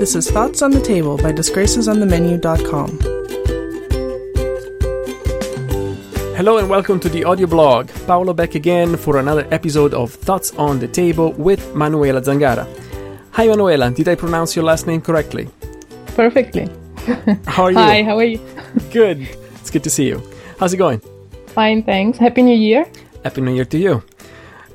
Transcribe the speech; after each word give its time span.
This 0.00 0.14
is 0.16 0.30
Thoughts 0.30 0.62
on 0.62 0.70
the 0.70 0.80
Table 0.80 1.16
by 1.18 1.30
DisgracesOnTheMenu.com. 1.32 2.88
Hello 6.36 6.56
and 6.56 6.70
welcome 6.70 6.98
to 7.00 7.08
the 7.10 7.22
audio 7.24 7.46
blog. 7.46 7.88
Paolo 8.06 8.32
back 8.32 8.54
again 8.54 8.96
for 8.96 9.18
another 9.18 9.46
episode 9.50 9.92
of 9.92 10.10
Thoughts 10.12 10.54
on 10.56 10.78
the 10.78 10.88
Table 10.88 11.32
with 11.32 11.74
Manuela 11.74 12.22
Zangara. 12.22 12.66
Hi 13.32 13.46
Manuela, 13.46 13.90
did 13.90 14.08
I 14.08 14.14
pronounce 14.14 14.56
your 14.56 14.64
last 14.64 14.86
name 14.86 15.02
correctly? 15.02 15.48
Perfectly. 16.16 16.68
How 17.46 17.64
are 17.64 17.70
you? 17.76 17.78
Hi, 17.78 18.02
how 18.02 18.16
are 18.16 18.24
you? 18.24 18.40
Good. 18.90 19.28
It's 19.60 19.70
good 19.70 19.84
to 19.84 19.90
see 19.90 20.08
you. 20.08 20.22
How's 20.58 20.72
it 20.72 20.78
going? 20.78 21.00
Fine, 21.48 21.82
thanks. 21.84 22.16
Happy 22.18 22.42
New 22.42 22.56
Year. 22.56 22.86
Happy 23.22 23.42
New 23.42 23.54
Year 23.54 23.66
to 23.66 23.78
you. 23.78 24.02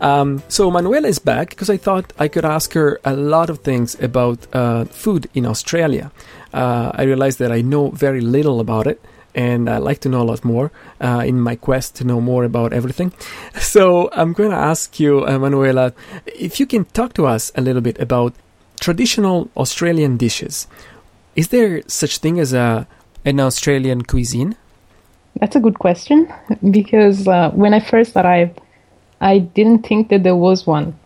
Um, 0.02 0.44
so 0.48 0.70
Manuela 0.70 1.08
is 1.08 1.20
back 1.20 1.50
because 1.50 1.70
I 1.70 1.78
thought 1.78 2.14
I 2.20 2.28
could 2.28 2.46
ask 2.46 2.74
her 2.74 3.00
a 3.06 3.16
lot 3.16 3.50
of 3.50 3.60
things 3.60 3.96
about 4.02 4.48
uh, 4.54 4.86
food 4.86 5.30
in 5.34 5.46
Australia. 5.46 6.12
Uh, 6.54 6.92
I 6.94 7.04
realized 7.04 7.40
that 7.40 7.52
I 7.52 7.62
know 7.62 7.90
very 7.90 8.22
little 8.22 8.60
about 8.60 8.88
it, 8.88 9.02
and 9.34 9.70
I 9.70 9.78
like 9.78 10.00
to 10.02 10.10
know 10.10 10.22
a 10.22 10.30
lot 10.32 10.44
more 10.44 10.72
uh, 11.02 11.24
in 11.26 11.40
my 11.40 11.56
quest 11.56 11.96
to 11.98 12.04
know 12.04 12.22
more 12.22 12.44
about 12.44 12.74
everything. 12.74 13.14
So 13.60 14.10
I'm 14.14 14.34
going 14.34 14.52
to 14.52 14.58
ask 14.58 15.00
you, 15.00 15.26
uh, 15.26 15.38
Manuela, 15.38 15.94
if 16.26 16.60
you 16.60 16.66
can 16.66 16.86
talk 16.86 17.14
to 17.14 17.26
us 17.26 17.52
a 17.56 17.62
little 17.62 17.82
bit 17.82 18.00
about 18.00 18.34
traditional 18.80 19.50
Australian 19.58 20.18
dishes. 20.18 20.68
Is 21.36 21.50
there 21.50 21.82
such 21.88 22.20
thing 22.20 22.40
as 22.40 22.54
a 22.54 22.88
an 23.26 23.40
Australian 23.40 24.04
cuisine? 24.04 24.56
That's 25.40 25.56
a 25.56 25.60
good 25.60 25.80
question 25.80 26.32
because 26.70 27.28
uh, 27.28 27.52
when 27.52 27.74
I 27.74 27.80
first 27.80 28.16
arrived, 28.16 28.62
I 29.26 29.40
didn't 29.40 29.86
think 29.88 30.10
that 30.10 30.24
there 30.24 30.36
was 30.36 30.68
one 30.68 30.98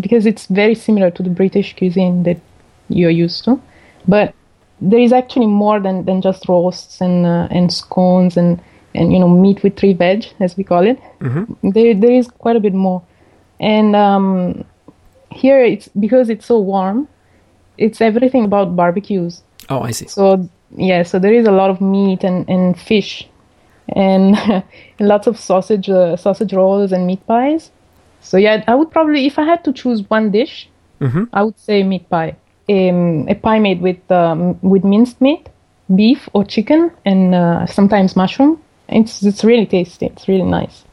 because 0.00 0.26
it's 0.26 0.46
very 0.46 0.74
similar 0.74 1.10
to 1.10 1.22
the 1.22 1.30
British 1.30 1.76
cuisine 1.76 2.22
that 2.22 2.40
you're 2.88 3.16
used 3.26 3.44
to. 3.44 3.60
But 4.06 4.34
there 4.80 5.00
is 5.00 5.12
actually 5.12 5.46
more 5.46 5.78
than, 5.80 6.04
than 6.06 6.22
just 6.22 6.48
roasts 6.48 7.00
and 7.00 7.26
uh, 7.26 7.48
and 7.50 7.72
scones 7.72 8.36
and, 8.36 8.60
and 8.94 9.12
you 9.12 9.18
know 9.18 9.28
meat 9.28 9.62
with 9.62 9.76
three 9.76 9.92
veg 9.92 10.26
as 10.40 10.56
we 10.56 10.64
call 10.64 10.86
it. 10.86 10.98
Mm-hmm. 11.20 11.70
There 11.70 11.94
there 11.94 12.12
is 12.12 12.28
quite 12.28 12.56
a 12.56 12.60
bit 12.60 12.74
more, 12.74 13.02
and 13.60 13.94
um, 13.94 14.64
here 15.30 15.62
it's 15.62 15.88
because 15.88 16.30
it's 16.30 16.46
so 16.46 16.58
warm. 16.58 17.08
It's 17.76 18.00
everything 18.00 18.44
about 18.44 18.74
barbecues. 18.76 19.42
Oh, 19.68 19.80
I 19.80 19.90
see. 19.90 20.08
So 20.08 20.48
yeah, 20.76 21.02
so 21.02 21.18
there 21.18 21.34
is 21.34 21.46
a 21.46 21.52
lot 21.52 21.70
of 21.70 21.80
meat 21.80 22.24
and, 22.24 22.48
and 22.48 22.78
fish, 22.78 23.28
and, 23.94 24.36
and 24.36 24.64
lots 25.00 25.26
of 25.26 25.38
sausage 25.38 25.88
uh, 25.88 26.16
sausage 26.16 26.52
rolls 26.52 26.92
and 26.92 27.06
meat 27.06 27.26
pies. 27.26 27.70
So 28.20 28.36
yeah, 28.36 28.64
I 28.66 28.74
would 28.74 28.90
probably 28.90 29.26
if 29.26 29.38
I 29.38 29.44
had 29.44 29.64
to 29.64 29.72
choose 29.72 30.08
one 30.08 30.30
dish, 30.30 30.68
Mm-hmm. 31.00 31.24
I 31.32 31.42
would 31.42 31.58
say 31.58 31.82
meat 31.82 32.08
pie. 32.10 32.36
Um, 32.68 33.26
a 33.28 33.34
pie 33.34 33.58
made 33.58 33.80
with 33.80 34.10
um, 34.10 34.58
with 34.60 34.84
minced 34.84 35.20
meat, 35.20 35.48
beef 35.94 36.28
or 36.32 36.44
chicken, 36.44 36.90
and 37.04 37.34
uh, 37.34 37.66
sometimes 37.66 38.16
mushroom. 38.16 38.62
It's 38.88 39.22
it's 39.22 39.44
really 39.44 39.66
tasty. 39.66 40.06
It's 40.06 40.28
really 40.28 40.44
nice. 40.44 40.84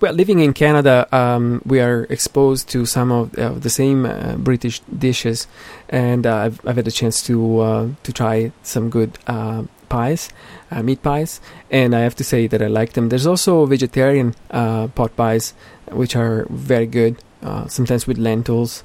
Well, 0.00 0.12
living 0.12 0.40
in 0.40 0.52
Canada, 0.52 1.06
um, 1.14 1.62
we 1.64 1.80
are 1.80 2.04
exposed 2.10 2.68
to 2.70 2.84
some 2.84 3.10
of 3.12 3.38
uh, 3.38 3.52
the 3.52 3.70
same 3.70 4.04
uh, 4.04 4.36
British 4.36 4.80
dishes, 4.80 5.46
and 5.88 6.26
uh, 6.26 6.36
I've, 6.36 6.60
I've 6.66 6.76
had 6.76 6.88
a 6.88 6.90
chance 6.90 7.22
to 7.24 7.60
uh, 7.60 7.88
to 8.02 8.12
try 8.12 8.52
some 8.62 8.88
good 8.88 9.18
uh, 9.26 9.64
pies, 9.90 10.30
uh, 10.70 10.82
meat 10.82 11.02
pies, 11.02 11.40
and 11.70 11.94
I 11.94 12.00
have 12.00 12.14
to 12.16 12.24
say 12.24 12.46
that 12.46 12.62
I 12.62 12.68
like 12.68 12.94
them. 12.94 13.10
There's 13.10 13.26
also 13.26 13.66
vegetarian 13.66 14.34
uh, 14.50 14.88
pot 14.88 15.14
pies, 15.16 15.52
which 15.92 16.16
are 16.16 16.46
very 16.48 16.86
good, 16.86 17.16
uh, 17.42 17.68
sometimes 17.68 18.06
with 18.06 18.16
lentils. 18.16 18.82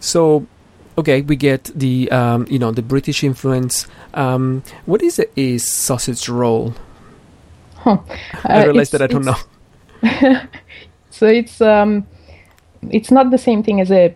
So, 0.00 0.46
okay, 0.98 1.20
we 1.22 1.36
get 1.36 1.70
the 1.74 2.10
um, 2.10 2.46
you 2.50 2.58
know 2.58 2.72
the 2.72 2.82
British 2.82 3.22
influence. 3.22 3.86
Um, 4.14 4.62
what 4.86 5.00
is 5.02 5.18
a, 5.20 5.26
a 5.40 5.58
sausage 5.58 6.28
roll? 6.28 6.74
Huh. 7.76 7.98
I 8.44 8.62
Uh, 8.62 8.64
realize 8.66 8.90
that 8.90 9.02
I 9.02 9.06
don't 9.06 9.24
know. 9.24 9.38
So 11.10 11.26
it's 11.26 11.60
um, 11.60 12.06
it's 12.90 13.10
not 13.10 13.30
the 13.30 13.38
same 13.38 13.62
thing 13.62 13.80
as 13.80 13.90
a 13.90 14.14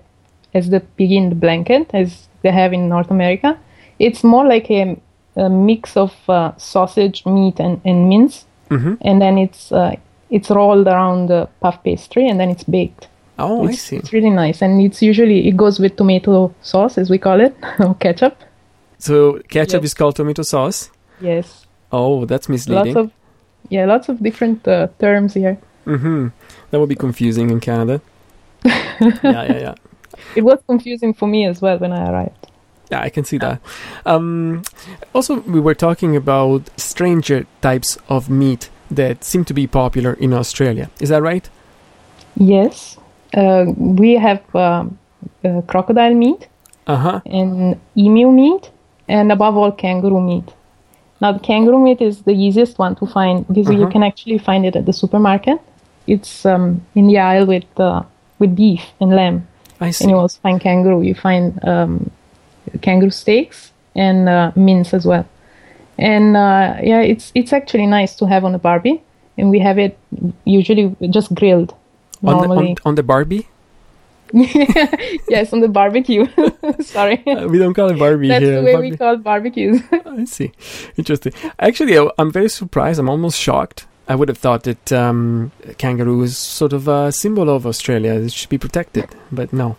as 0.52 0.68
the 0.70 0.80
pig 0.80 1.12
in 1.12 1.28
the 1.30 1.34
blanket 1.34 1.88
as 1.94 2.28
they 2.42 2.50
have 2.50 2.74
in 2.74 2.88
North 2.88 3.10
America. 3.10 3.56
It's 3.98 4.22
more 4.24 4.44
like 4.46 4.70
a, 4.70 4.96
a 5.36 5.48
mix 5.48 5.96
of 5.96 6.12
uh, 6.28 6.52
sausage, 6.56 7.24
meat, 7.26 7.60
and, 7.60 7.80
and 7.84 8.08
mince, 8.08 8.44
hmm 8.68 8.94
and 9.02 9.20
then 9.20 9.38
it's 9.38 9.72
uh, 9.72 9.94
it's 10.30 10.50
rolled 10.50 10.86
around 10.86 11.26
the 11.28 11.48
puff 11.60 11.82
pastry, 11.84 12.28
and 12.28 12.38
then 12.40 12.50
it's 12.50 12.64
baked. 12.64 13.08
Oh, 13.38 13.66
I 13.66 13.70
it's, 13.70 13.80
see. 13.80 13.96
it's 13.96 14.12
really 14.12 14.30
nice, 14.30 14.62
and 14.62 14.80
it's 14.80 15.00
usually 15.02 15.48
it 15.48 15.56
goes 15.56 15.80
with 15.80 15.96
tomato 15.96 16.54
sauce, 16.62 16.98
as 16.98 17.08
we 17.10 17.18
call 17.18 17.40
it, 17.40 17.54
or 17.80 17.94
ketchup. 17.94 18.36
So 18.98 19.40
ketchup 19.48 19.82
Yes. 19.82 19.90
is 19.92 19.94
called 19.94 20.16
tomato 20.16 20.42
sauce. 20.42 20.90
Yes, 21.20 21.66
Oh, 21.92 22.24
that's 22.26 22.48
misleading. 22.48 22.94
lots 22.94 22.96
of 22.96 23.10
yeah, 23.70 23.84
lots 23.86 24.08
of 24.08 24.22
different 24.22 24.66
uh, 24.68 24.88
terms 24.98 25.34
here. 25.34 25.58
mm-hmm. 25.86 26.28
That 26.70 26.80
would 26.80 26.88
be 26.88 26.94
confusing 26.96 27.50
in 27.50 27.60
Canada. 27.60 28.00
yeah, 28.64 29.10
yeah, 29.22 29.58
yeah. 29.58 29.74
It 30.36 30.42
was 30.42 30.58
confusing 30.68 31.14
for 31.14 31.26
me 31.28 31.46
as 31.46 31.60
well 31.62 31.78
when 31.78 31.92
I 31.92 32.10
arrived. 32.10 32.46
Yeah, 32.90 33.00
I 33.06 33.08
can 33.10 33.24
see 33.24 33.38
that. 33.38 33.60
Um, 34.04 34.62
also, 35.14 35.40
we 35.40 35.60
were 35.60 35.74
talking 35.74 36.16
about 36.16 36.62
stranger 36.76 37.46
types 37.60 37.98
of 38.08 38.28
meat 38.28 38.68
that 38.90 39.22
seem 39.24 39.44
to 39.44 39.54
be 39.54 39.66
popular 39.66 40.14
in 40.14 40.32
Australia. 40.34 40.90
Is 41.00 41.08
that 41.10 41.22
right? 41.22 41.48
Yes, 42.36 42.96
uh, 43.34 43.64
we 43.76 44.14
have 44.14 44.42
um, 44.54 44.98
uh, 45.44 45.60
crocodile 45.66 46.14
meat 46.14 46.48
Uh 46.86 46.96
huh. 46.96 47.20
and 47.26 47.78
emu 47.96 48.30
meat, 48.32 48.70
and 49.08 49.30
above 49.30 49.56
all, 49.56 49.72
kangaroo 49.72 50.20
meat. 50.20 50.48
Now, 51.20 51.32
the 51.32 51.38
kangaroo 51.38 51.78
meat 51.78 52.00
is 52.00 52.22
the 52.22 52.32
easiest 52.32 52.78
one 52.78 52.94
to 52.96 53.06
find 53.06 53.46
because 53.46 53.68
you 53.70 53.82
Uh-huh. 53.82 53.92
can 53.92 54.02
actually 54.02 54.38
find 54.38 54.64
it 54.66 54.74
at 54.76 54.84
the 54.86 54.92
supermarket. 54.92 55.58
It's 56.06 56.44
um, 56.46 56.80
in 56.94 57.06
the 57.06 57.18
aisle 57.18 57.46
with 57.46 57.68
uh, 57.78 58.02
with 58.40 58.56
beef 58.56 58.82
and 59.00 59.10
lamb, 59.14 59.46
I 59.80 59.90
see. 59.92 60.04
and 60.04 60.10
you 60.10 60.16
also 60.16 60.38
find 60.42 60.60
kangaroo. 60.60 61.02
You 61.02 61.14
find 61.14 61.52
um, 61.68 62.10
kangaroo 62.82 63.10
steaks 63.10 63.72
and 63.94 64.28
uh, 64.28 64.52
mince 64.56 64.94
as 64.94 65.04
well. 65.06 65.26
And 65.98 66.36
uh, 66.36 66.76
yeah, 66.82 67.00
it's 67.02 67.30
it's 67.34 67.52
actually 67.52 67.86
nice 67.86 68.16
to 68.16 68.26
have 68.26 68.44
on 68.44 68.54
a 68.54 68.58
barbie, 68.58 69.02
and 69.36 69.50
we 69.50 69.58
have 69.58 69.78
it 69.78 69.98
usually 70.44 70.96
just 71.10 71.34
grilled. 71.34 71.74
on, 72.24 72.48
the, 72.48 72.54
on, 72.54 72.74
on 72.84 72.94
the 72.94 73.02
Barbie? 73.02 73.48
yes, 74.32 75.52
on 75.52 75.60
the 75.60 75.68
barbecue. 75.68 76.26
Sorry. 76.80 77.22
Uh, 77.26 77.48
we 77.48 77.58
don't 77.58 77.74
call 77.74 77.90
it 77.90 77.98
Barbie 77.98 78.28
That's 78.28 78.44
here. 78.44 78.56
the 78.56 78.62
way 78.62 78.72
Barbie. 78.72 78.90
we 78.92 78.96
call 78.96 79.16
barbecues. 79.16 79.80
I 79.92 80.24
see. 80.24 80.52
Interesting. 80.96 81.32
Actually, 81.58 81.98
I- 81.98 82.10
I'm 82.18 82.30
very 82.30 82.48
surprised. 82.48 83.00
I'm 83.00 83.08
almost 83.08 83.38
shocked. 83.38 83.86
I 84.08 84.14
would 84.14 84.28
have 84.28 84.38
thought 84.38 84.64
that 84.64 84.92
um, 84.92 85.52
kangaroo 85.78 86.22
is 86.22 86.36
sort 86.36 86.72
of 86.72 86.88
a 86.88 87.12
symbol 87.12 87.48
of 87.48 87.66
Australia. 87.66 88.14
It 88.14 88.32
should 88.32 88.48
be 88.48 88.58
protected, 88.58 89.08
but 89.30 89.52
no, 89.52 89.76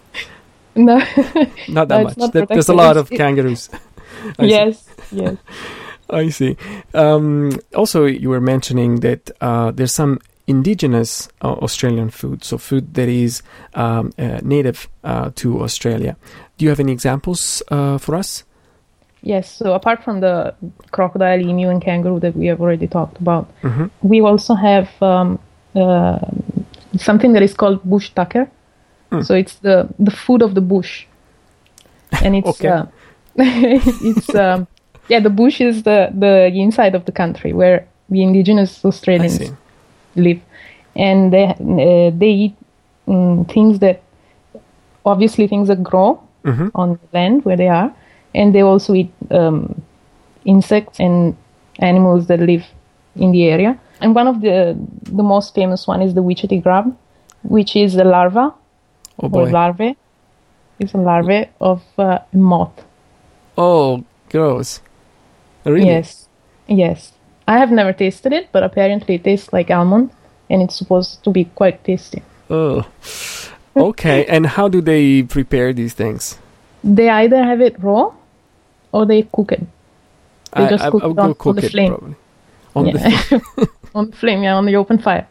no. 0.76 0.98
not 1.68 1.88
that 1.88 1.98
No, 1.98 2.04
much. 2.04 2.18
not 2.18 2.34
there's 2.34 2.70
a 2.70 2.74
lot 2.74 2.98
of 2.98 3.09
kangaroos. 3.09 3.70
See. 4.40 4.48
yes, 4.50 4.86
yes. 5.12 5.36
I 6.09 6.30
see. 6.30 6.58
Um, 6.94 7.59
also, 7.74 8.06
you 8.06 8.30
were 8.30 8.42
mentioning 8.42 9.00
that 9.00 9.32
uh, 9.40 9.72
there's 9.72 9.94
some 9.96 10.20
indigenous 10.48 11.30
uh, 11.42 11.54
Australian 11.54 12.09
food, 12.09 12.44
so 12.44 12.58
food 12.58 12.94
that 12.96 13.08
is 13.08 13.42
um, 13.76 14.12
uh, 14.20 14.40
native 14.44 14.90
uh, 15.04 15.32
to 15.36 15.62
Australia. 15.64 16.18
Do 16.58 16.66
you 16.66 16.70
have 16.70 16.80
any 16.82 16.92
examples 16.92 17.64
uh, 17.72 17.98
for 17.98 18.16
us? 18.16 18.44
Yes, 19.24 19.50
so 19.50 19.74
apart 19.74 20.03
from 20.03 20.20
the 20.20 20.53
crocodile, 20.92 21.40
emu, 21.40 21.70
and 21.70 21.82
kangaroo 21.82 22.20
that 22.20 22.36
we 22.36 22.48
have 22.48 22.59
already 22.59 22.88
talked 22.88 23.18
about, 23.22 23.46
hmm 23.62 23.86
we 24.02 24.20
also 24.22 24.56
have 24.56 24.90
um, 25.02 25.40
uh, 25.76 26.20
something 26.98 27.34
that 27.34 27.44
is 27.44 27.53
called 27.53 27.82
bush 27.84 28.09
tucker. 28.09 28.50
Hmm. 29.11 29.22
So 29.22 29.35
it's 29.35 29.55
the, 29.55 29.88
the 29.99 30.11
food 30.11 30.41
of 30.41 30.55
the 30.55 30.61
bush. 30.61 31.05
And 32.22 32.35
it's, 32.35 32.59
Okay. 32.61 32.69
uh, 32.69 32.85
it's 33.35 34.35
um, 34.35 34.67
yeah, 35.08 35.19
the 35.19 35.29
bush 35.29 35.61
is 35.61 35.84
the, 35.84 36.09
the 36.13 36.47
inside 36.47 36.96
of 36.96 37.05
the 37.05 37.11
country 37.11 37.53
where 37.53 37.87
the 38.09 38.23
indigenous 38.23 38.84
Australians 38.85 39.52
live, 40.16 40.41
and 40.96 41.31
they 41.34 41.46
uh, 41.46 42.11
they 42.17 42.29
eat 42.29 42.55
mm, 43.08 43.47
things 43.52 43.79
that 43.79 44.02
obviously 45.05 45.47
things 45.47 45.67
that 45.67 45.84
grow 45.84 46.19
hmm 46.43 46.69
on 46.75 46.93
the 46.93 47.07
land 47.14 47.43
where 47.46 47.57
they 47.57 47.67
are, 47.67 47.93
and 48.34 48.53
they 48.55 48.61
also 48.61 48.93
eat 48.93 49.11
um, 49.31 49.81
insects 50.46 50.99
and 50.99 51.35
animals 51.79 52.28
that 52.28 52.40
live 52.40 52.66
in 53.16 53.31
the 53.31 53.46
area. 53.46 53.79
And 54.02 54.16
one 54.16 54.28
of 54.28 54.41
the 54.41 54.78
the 55.03 55.23
most 55.23 55.53
famous 55.55 55.87
one 55.87 56.02
is 56.02 56.14
the 56.14 56.23
witchetty 56.23 56.61
grub, 56.64 56.96
which 57.43 57.75
is 57.75 57.96
a 57.96 58.03
larva 58.03 58.53
Oh 59.22 59.29
or 59.32 59.50
larvae. 59.50 59.96
It's 60.79 60.94
a 60.94 60.97
larvae 60.97 61.50
of 61.59 61.84
uh, 61.97 62.20
a 62.34 62.38
moth. 62.38 62.84
Oh, 63.58 64.03
gross. 64.29 64.82
Really? 65.66 65.85
Yes, 65.85 66.28
yes. 66.68 67.12
I 67.47 67.58
have 67.59 67.72
never 67.72 67.94
tasted 67.94 68.34
it, 68.34 68.50
but 68.52 68.64
apparently 68.64 69.16
it 69.16 69.23
tastes 69.23 69.53
like 69.53 69.70
almond, 69.70 70.09
and 70.50 70.62
it's 70.62 70.76
supposed 70.76 71.23
to 71.23 71.29
be 71.29 71.46
quite 71.46 71.84
tasty. 71.84 72.22
Oh. 72.50 72.85
Okay. 73.73 74.26
and 74.26 74.46
how 74.46 74.68
do 74.68 74.82
they 74.82 75.24
prepare 75.24 75.72
these 75.72 75.94
things? 75.94 76.38
They 76.84 77.08
either 77.09 77.41
have 77.41 77.62
it 77.62 77.82
raw, 77.82 78.12
or 78.91 79.06
they 79.06 79.24
cook 79.32 79.53
it. 79.53 79.62
They 80.53 80.66
I, 80.66 80.70
just 80.70 80.84
I, 80.84 80.90
cook 80.90 81.03
I 81.03 81.06
it 81.06 81.09
on- 81.09 81.16
go 81.16 81.22
on 81.22 81.34
cook 81.35 81.56
the 81.56 81.66
it 81.66 81.72
flame. 81.72 81.91
probably. 81.96 82.16
On 82.76 82.85
yeah. 82.88 82.94
the 82.94 83.70
on 83.96 84.09
the 84.09 84.16
flame, 84.17 84.44
yeah, 84.44 84.56
on 84.56 84.66
the 84.66 84.76
open 84.76 84.97
fire. 84.97 85.26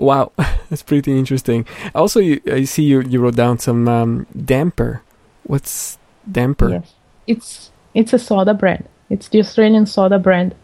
Wow, 0.00 0.32
that's 0.70 0.82
pretty 0.82 1.12
interesting. 1.18 1.66
Also, 1.94 2.20
you, 2.20 2.40
I 2.46 2.64
see 2.64 2.82
you 2.84 3.02
you 3.02 3.20
wrote 3.20 3.36
down 3.36 3.58
some 3.58 3.86
um, 3.88 4.26
damper. 4.46 5.02
What's 5.44 5.98
damper? 6.30 6.68
Yes, 6.70 6.94
it's 7.26 7.70
it's 7.94 8.12
a 8.12 8.18
soda 8.18 8.54
bread. 8.54 8.84
It's 9.10 9.28
the 9.28 9.40
Australian 9.40 9.86
soda 9.86 10.18
bread, 10.18 10.54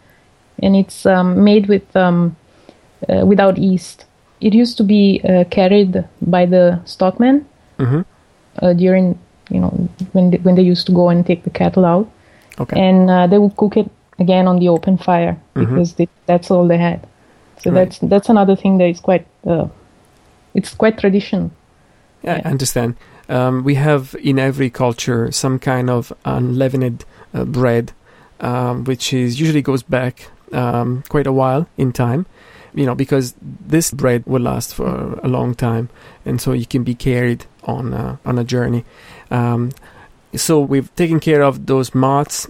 and 0.63 0.75
it's 0.75 1.05
um, 1.05 1.43
made 1.43 1.67
with 1.67 1.95
um, 1.95 2.35
uh, 3.09 3.25
without 3.25 3.57
yeast. 3.57 4.05
It 4.41 4.53
used 4.53 4.77
to 4.77 4.83
be 4.83 5.21
uh, 5.23 5.43
carried 5.49 6.03
by 6.21 6.45
the 6.45 6.79
stockmen 6.85 7.45
hmm 7.79 8.01
uh, 8.61 8.73
during 8.73 9.17
you 9.49 9.59
know 9.59 9.69
when 10.13 10.31
they, 10.31 10.37
when 10.37 10.55
they 10.55 10.63
used 10.63 10.85
to 10.87 10.93
go 10.93 11.09
and 11.09 11.25
take 11.25 11.43
the 11.43 11.49
cattle 11.51 11.85
out, 11.85 12.07
Okay. 12.59 12.79
and 12.79 13.09
uh, 13.09 13.27
they 13.27 13.37
would 13.37 13.55
cook 13.55 13.77
it 13.77 13.89
again 14.19 14.47
on 14.47 14.59
the 14.59 14.69
open 14.69 14.97
fire 14.97 15.37
Mhm. 15.55 15.69
because 15.69 15.93
they, 15.93 16.07
that's 16.25 16.49
all 16.51 16.67
they 16.67 16.77
had. 16.77 17.05
So 17.61 17.71
Right. 17.71 17.85
that's 17.85 17.99
that's 17.99 18.29
another 18.29 18.55
thing 18.55 18.77
that 18.77 18.89
is 18.89 18.99
quite 18.99 19.25
uh, 19.45 19.67
it's 20.53 20.73
quite 20.73 20.97
traditional. 20.97 21.51
Yeah, 22.23 22.41
I 22.43 22.49
understand. 22.49 22.95
Um, 23.29 23.63
we 23.63 23.75
have 23.75 24.15
in 24.23 24.39
every 24.39 24.69
culture 24.69 25.31
some 25.31 25.59
kind 25.59 25.89
of 25.89 26.13
unleavened 26.25 27.05
uh, 27.33 27.43
bread, 27.45 27.91
um, 28.39 28.85
which 28.85 29.13
is 29.13 29.39
usually 29.39 29.61
goes 29.61 29.83
back 29.83 30.29
um, 30.53 31.03
quite 31.09 31.27
a 31.27 31.31
while 31.33 31.67
in 31.77 31.91
time. 31.91 32.25
You 32.73 32.85
know, 32.85 32.95
because 32.95 33.33
this 33.41 33.91
bread 33.91 34.23
will 34.25 34.41
last 34.41 34.75
for 34.75 35.19
a 35.23 35.27
long 35.27 35.55
time, 35.55 35.89
and 36.25 36.39
so 36.39 36.53
you 36.53 36.65
can 36.65 36.83
be 36.83 36.93
carried 36.95 37.45
on 37.63 37.93
uh, 37.93 38.17
on 38.25 38.37
a 38.37 38.43
journey. 38.43 38.83
Um, 39.31 39.71
so 40.35 40.59
we've 40.59 40.93
taken 40.95 41.19
care 41.19 41.41
of 41.41 41.65
those 41.65 41.95
moths. 41.95 42.47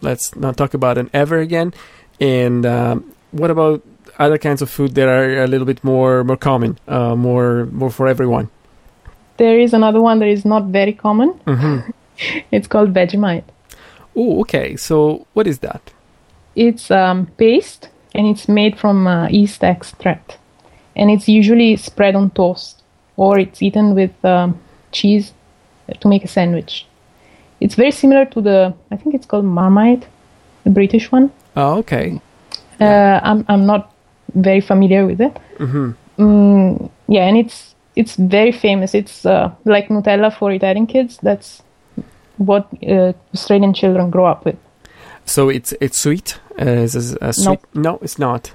Let's 0.00 0.34
not 0.36 0.56
talk 0.56 0.74
about 0.74 0.98
it 0.98 1.08
ever 1.12 1.38
again. 1.38 1.72
And 2.20 2.66
um, 2.66 3.14
what 3.32 3.50
about 3.50 3.82
other 4.18 4.38
kinds 4.38 4.62
of 4.62 4.70
food 4.70 4.94
that 4.94 5.08
are 5.08 5.42
a 5.42 5.46
little 5.46 5.66
bit 5.66 5.82
more 5.84 6.24
more 6.24 6.36
common, 6.36 6.78
uh, 6.88 7.14
more 7.14 7.66
more 7.72 7.90
for 7.90 8.06
everyone? 8.08 8.48
There 9.36 9.58
is 9.58 9.74
another 9.74 10.00
one 10.00 10.18
that 10.20 10.28
is 10.28 10.44
not 10.44 10.64
very 10.64 10.92
common. 10.92 11.30
hmm 11.46 11.78
It's 12.52 12.68
called 12.68 12.94
Vegemite. 12.94 13.44
Oh, 14.16 14.40
okay. 14.42 14.76
So 14.76 15.26
what 15.34 15.46
is 15.46 15.58
that? 15.58 15.80
It's 16.54 16.90
um, 16.90 17.26
paste 17.36 17.88
and 18.14 18.26
it's 18.28 18.48
made 18.48 18.78
from 18.78 19.06
uh, 19.06 19.28
yeast 19.28 19.64
extract, 19.64 20.38
and 20.94 21.10
it's 21.10 21.28
usually 21.28 21.76
spread 21.76 22.14
on 22.14 22.30
toast 22.30 22.82
or 23.16 23.38
it's 23.38 23.62
eaten 23.62 23.94
with 23.94 24.24
um, 24.24 24.58
cheese 24.92 25.32
to 26.00 26.08
make 26.08 26.24
a 26.24 26.28
sandwich. 26.28 26.86
It's 27.60 27.74
very 27.74 27.90
similar 27.90 28.24
to 28.26 28.40
the 28.40 28.74
I 28.90 28.96
think 28.96 29.14
it's 29.14 29.26
called 29.26 29.44
Marmite, 29.44 30.06
the 30.64 30.70
British 30.70 31.10
one. 31.10 31.30
Oh, 31.56 31.78
okay. 31.78 32.20
Uh, 32.80 33.20
I'm 33.22 33.44
I'm 33.48 33.66
not 33.66 33.93
very 34.34 34.60
familiar 34.60 35.06
with 35.06 35.20
it. 35.20 35.36
hmm 35.58 35.92
Mm, 36.16 36.90
yeah, 37.08 37.26
and 37.26 37.36
it's 37.36 37.74
it's 37.96 38.14
very 38.14 38.52
famous. 38.52 38.94
It's 38.94 39.26
uh, 39.26 39.50
like 39.64 39.88
Nutella 39.88 40.30
for 40.32 40.52
Italian 40.52 40.86
kids. 40.86 41.18
That's 41.22 41.62
what 42.36 42.68
uh, 42.88 43.12
Australian 43.34 43.74
children 43.74 44.10
grow 44.10 44.26
up 44.26 44.44
with. 44.44 44.56
So 45.26 45.48
it's 45.48 45.72
it's 45.80 45.98
sweet. 45.98 46.38
Uh, 46.60 46.84
it's 46.84 46.94
a, 46.94 47.32
sweet. 47.32 47.58
No, 47.74 47.98
it's 48.02 48.18
not. 48.18 48.52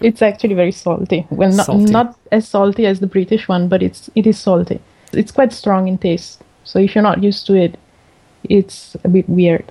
It's 0.00 0.22
actually 0.22 0.54
very 0.54 0.72
salty. 0.72 1.24
Well, 1.30 1.52
not 1.52 1.66
Salty. 1.66 1.92
not 1.92 2.18
as 2.32 2.48
salty 2.48 2.84
as 2.86 2.98
the 2.98 3.06
British 3.06 3.48
one, 3.48 3.68
but 3.68 3.80
it's 3.82 4.10
it 4.16 4.26
is 4.26 4.38
salty. 4.38 4.80
It's 5.12 5.30
quite 5.32 5.52
strong 5.52 5.86
in 5.86 5.98
taste. 5.98 6.42
So 6.64 6.80
if 6.80 6.94
you're 6.94 7.02
not 7.02 7.22
used 7.22 7.46
to 7.46 7.54
it, 7.54 7.78
it's 8.42 8.96
a 9.04 9.08
bit 9.08 9.28
weird. 9.28 9.70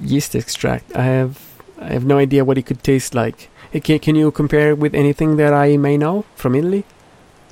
Yeast 0.00 0.34
extract. 0.36 0.94
I 0.94 1.02
have 1.04 1.38
I 1.80 1.92
have 1.92 2.04
no 2.04 2.18
idea 2.18 2.44
what 2.44 2.58
it 2.58 2.66
could 2.66 2.82
taste 2.82 3.14
like. 3.14 3.50
Can, 3.80 3.98
can 3.98 4.14
you 4.16 4.30
compare 4.30 4.70
it 4.70 4.78
with 4.78 4.94
anything 4.94 5.36
that 5.36 5.52
I 5.52 5.76
may 5.76 5.96
know 5.96 6.24
from 6.34 6.54
Italy? 6.54 6.84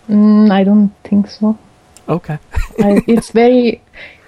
Mm, 0.08 0.50
I 0.50 0.64
don't 0.64 0.92
think 1.04 1.28
so. 1.28 1.58
Okay. 2.08 2.38
I, 2.78 3.02
it's 3.06 3.30
very 3.30 3.82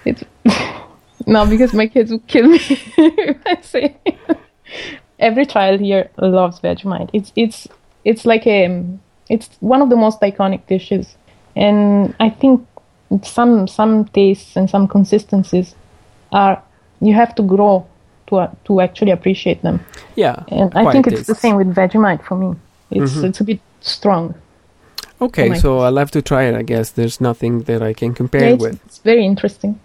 it's 0.05 0.23
no 1.25 1.45
because 1.45 1.73
my 1.73 1.87
kids 1.87 2.11
will 2.11 2.23
kill 2.27 2.47
me 2.47 2.59
if 2.59 3.37
I 3.45 3.61
say 3.61 3.97
every 5.19 5.45
child 5.45 5.79
here 5.79 6.09
loves 6.17 6.59
Vegemite. 6.59 7.09
It's 7.13 7.31
it's 7.35 7.67
it's 8.03 8.25
like 8.25 8.45
a 8.47 8.83
it's 9.29 9.49
one 9.59 9.81
of 9.81 9.89
the 9.89 9.95
most 9.95 10.21
iconic 10.21 10.65
dishes, 10.67 11.15
and 11.55 12.15
I 12.19 12.29
think 12.29 12.65
some 13.23 13.67
some 13.67 14.05
tastes 14.05 14.55
and 14.55 14.69
some 14.69 14.87
consistencies 14.87 15.75
are 16.31 16.61
you 17.01 17.13
have 17.13 17.35
to 17.35 17.43
grow 17.43 17.85
to 18.27 18.35
uh, 18.37 18.51
to 18.65 18.81
actually 18.81 19.11
appreciate 19.11 19.61
them. 19.61 19.79
Yeah. 20.15 20.43
And 20.49 20.73
I 20.75 20.91
think 20.91 21.07
it's 21.07 21.27
the 21.27 21.35
same 21.35 21.55
with 21.57 21.73
Vegemite 21.75 22.23
for 22.23 22.35
me. 22.37 22.55
It's 22.91 23.13
Mhm. 23.15 23.23
it's 23.29 23.41
a 23.41 23.43
bit 23.43 23.59
strong. 23.81 24.33
Okay, 25.19 25.55
so 25.55 25.79
I'll 25.79 25.97
have 25.97 26.11
to 26.11 26.21
try 26.21 26.43
it. 26.43 26.55
I 26.55 26.61
guess 26.61 26.91
there's 26.91 27.19
nothing 27.19 27.63
that 27.63 27.81
I 27.81 27.93
can 27.93 28.13
compare 28.13 28.41
Yeah, 28.43 28.53
it's, 28.53 28.61
with. 28.63 28.85
it's 28.85 28.99
very 28.99 29.25
interesting. 29.25 29.79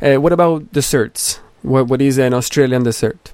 Uh, 0.00 0.16
what 0.20 0.32
about 0.32 0.72
desserts? 0.72 1.40
What 1.62 1.88
what 1.88 2.00
is 2.00 2.18
an 2.18 2.32
Australian 2.32 2.84
dessert? 2.84 3.32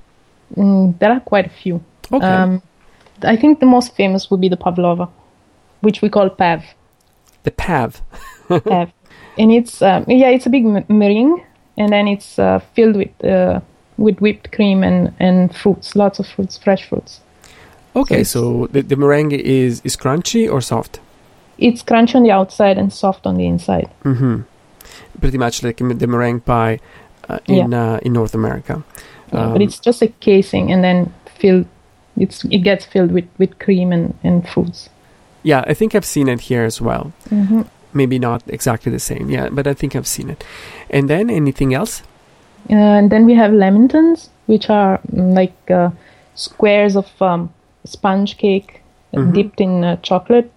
Mm, 0.56 0.98
there 0.98 1.12
are 1.12 1.20
quite 1.20 1.46
a 1.46 1.50
few. 1.62 1.80
Okay. 2.10 2.26
Um, 2.26 2.62
I 3.22 3.36
think 3.36 3.60
the 3.60 3.66
most 3.66 3.94
famous 3.96 4.30
would 4.30 4.40
be 4.40 4.48
the 4.48 4.56
pavlova, 4.56 5.08
which 5.82 6.00
we 6.02 6.08
call 6.08 6.30
pav. 6.30 6.62
the 7.42 7.50
pav. 7.50 8.00
pav. 8.48 8.88
And 9.38 9.50
it's 9.52 9.82
um, 9.82 10.04
yeah, 10.08 10.30
it's 10.30 10.46
a 10.46 10.50
big 10.50 10.64
meringue, 10.88 11.42
and 11.76 11.92
then 11.92 12.06
it's 12.08 12.38
uh, 12.38 12.60
filled 12.74 12.96
with 12.96 13.10
uh, 13.24 13.60
with 13.96 14.20
whipped 14.20 14.50
cream 14.52 14.82
and 14.82 15.12
and 15.20 15.54
fruits, 15.54 15.94
lots 15.96 16.18
of 16.18 16.26
fruits, 16.26 16.58
fresh 16.58 16.88
fruits. 16.88 17.20
Okay, 17.96 18.16
it's- 18.16 18.30
so 18.30 18.66
the, 18.72 18.82
the 18.82 18.96
meringue 18.96 19.32
is 19.32 19.80
is 19.84 19.96
crunchy 19.96 20.50
or 20.50 20.60
soft? 20.60 21.00
It's 21.58 21.82
crunchy 21.84 22.16
on 22.16 22.22
the 22.24 22.32
outside 22.32 22.78
and 22.78 22.92
soft 22.92 23.26
on 23.26 23.36
the 23.36 23.46
inside. 23.46 23.88
Mm-hmm. 24.04 24.40
Pretty 25.20 25.38
much 25.38 25.62
like 25.62 25.76
the 25.76 26.06
meringue 26.06 26.40
pie 26.40 26.80
uh, 27.28 27.38
in 27.46 27.72
uh, 27.72 27.98
in 28.02 28.12
North 28.12 28.34
America. 28.34 28.82
Yeah, 29.32 29.40
Um, 29.46 29.52
but 29.52 29.62
it's 29.62 29.78
just 29.78 30.02
a 30.02 30.08
casing, 30.20 30.72
and 30.72 30.82
then 30.82 31.12
filled. 31.38 31.66
It's 32.16 32.44
it 32.44 32.58
gets 32.64 32.84
filled 32.84 33.12
with 33.12 33.28
with 33.38 33.58
cream 33.58 33.92
and 33.92 34.14
and 34.24 34.46
fruits. 34.48 34.88
Yeah, 35.44 35.62
I 35.70 35.74
think 35.74 35.94
I've 35.94 36.04
seen 36.06 36.28
it 36.28 36.40
here 36.40 36.64
as 36.66 36.80
well. 36.80 37.12
Mm-hmm. 37.30 37.62
Maybe 37.92 38.18
not 38.18 38.42
exactly 38.48 38.90
the 38.92 38.98
same. 39.00 39.30
Yeah, 39.30 39.48
but 39.50 39.66
I 39.66 39.74
think 39.74 39.94
I've 39.94 40.06
seen 40.06 40.30
it. 40.30 40.44
And 40.90 41.08
then 41.08 41.30
anything 41.30 41.74
else? 41.74 42.02
And 42.70 43.10
then 43.10 43.26
we 43.26 43.34
have 43.34 43.50
lamingtons, 43.52 44.28
which 44.46 44.70
are 44.70 44.98
mm, 45.12 45.34
like 45.34 45.70
uh, 45.70 45.90
squares 46.34 46.96
of 46.96 47.10
um, 47.22 47.52
sponge 47.84 48.36
cake 48.38 48.80
Mhm. 49.12 49.32
dipped 49.34 49.60
in 49.60 49.84
uh, 49.84 49.96
chocolate. 50.02 50.50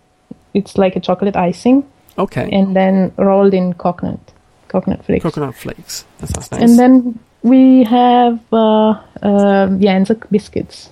It's 0.53 0.77
like 0.77 0.96
a 0.96 1.00
chocolate 1.00 1.36
icing, 1.36 1.84
Okay. 2.17 2.50
and 2.51 2.75
then 2.75 3.12
rolled 3.17 3.53
in 3.53 3.74
coconut, 3.74 4.20
coconut 4.67 5.05
flakes. 5.05 5.24
Coconut 5.24 5.53
flakes. 5.55 6.05
That 6.20 6.29
sounds 6.29 6.51
nice. 6.51 6.62
And 6.63 6.79
then 6.79 7.20
we 7.43 7.84
have 7.84 8.39
uh, 8.51 8.98
uh, 9.22 9.67
the 9.77 9.88
Anzac 9.89 10.27
biscuits, 10.31 10.89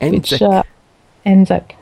which 0.00 0.32
Anzac. 0.32 0.42
uh, 0.42 0.62
Anzac. 1.24 1.76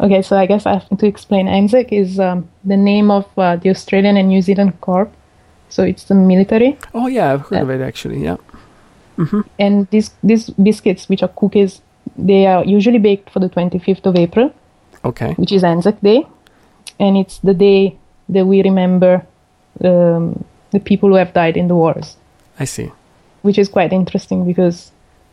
Okay, 0.00 0.20
so 0.20 0.36
I 0.36 0.44
guess 0.46 0.66
I 0.66 0.74
have 0.74 0.98
to 0.98 1.06
explain. 1.06 1.48
Anzac 1.48 1.90
is 1.92 2.18
um, 2.20 2.48
the 2.64 2.76
name 2.76 3.10
of 3.10 3.24
uh, 3.38 3.56
the 3.56 3.70
Australian 3.70 4.16
and 4.18 4.28
New 4.28 4.42
Zealand 4.42 4.78
Corps, 4.82 5.08
so 5.74 5.82
it's 5.90 6.04
the 6.10 6.14
military. 6.14 6.70
oh 6.94 7.06
yeah, 7.16 7.32
I've 7.32 7.46
heard 7.48 7.62
of 7.62 7.70
it 7.76 7.80
actually. 7.90 8.20
Yeah. 8.28 8.36
Mm-hmm. 9.22 9.40
and 9.64 9.86
these 9.92 10.08
these 10.30 10.44
biscuits 10.68 11.08
which 11.10 11.22
are 11.22 11.32
cookies 11.40 11.80
they 12.30 12.46
are 12.52 12.62
usually 12.76 12.98
baked 12.98 13.28
for 13.34 13.40
the 13.44 13.48
25th 13.56 14.06
of 14.10 14.16
april 14.22 14.48
Okay. 15.10 15.28
which 15.42 15.52
is 15.58 15.62
anzac 15.62 16.00
day 16.08 16.26
and 17.04 17.16
it's 17.22 17.38
the 17.50 17.54
day 17.54 17.96
that 18.34 18.44
we 18.52 18.58
remember 18.70 19.12
um, 19.90 20.24
the 20.74 20.80
people 20.90 21.08
who 21.10 21.14
have 21.22 21.32
died 21.32 21.56
in 21.56 21.68
the 21.68 21.76
wars 21.82 22.16
I 22.58 22.66
see. 22.66 22.90
which 23.42 23.58
is 23.62 23.68
quite 23.76 23.92
interesting 24.00 24.44
because 24.50 24.90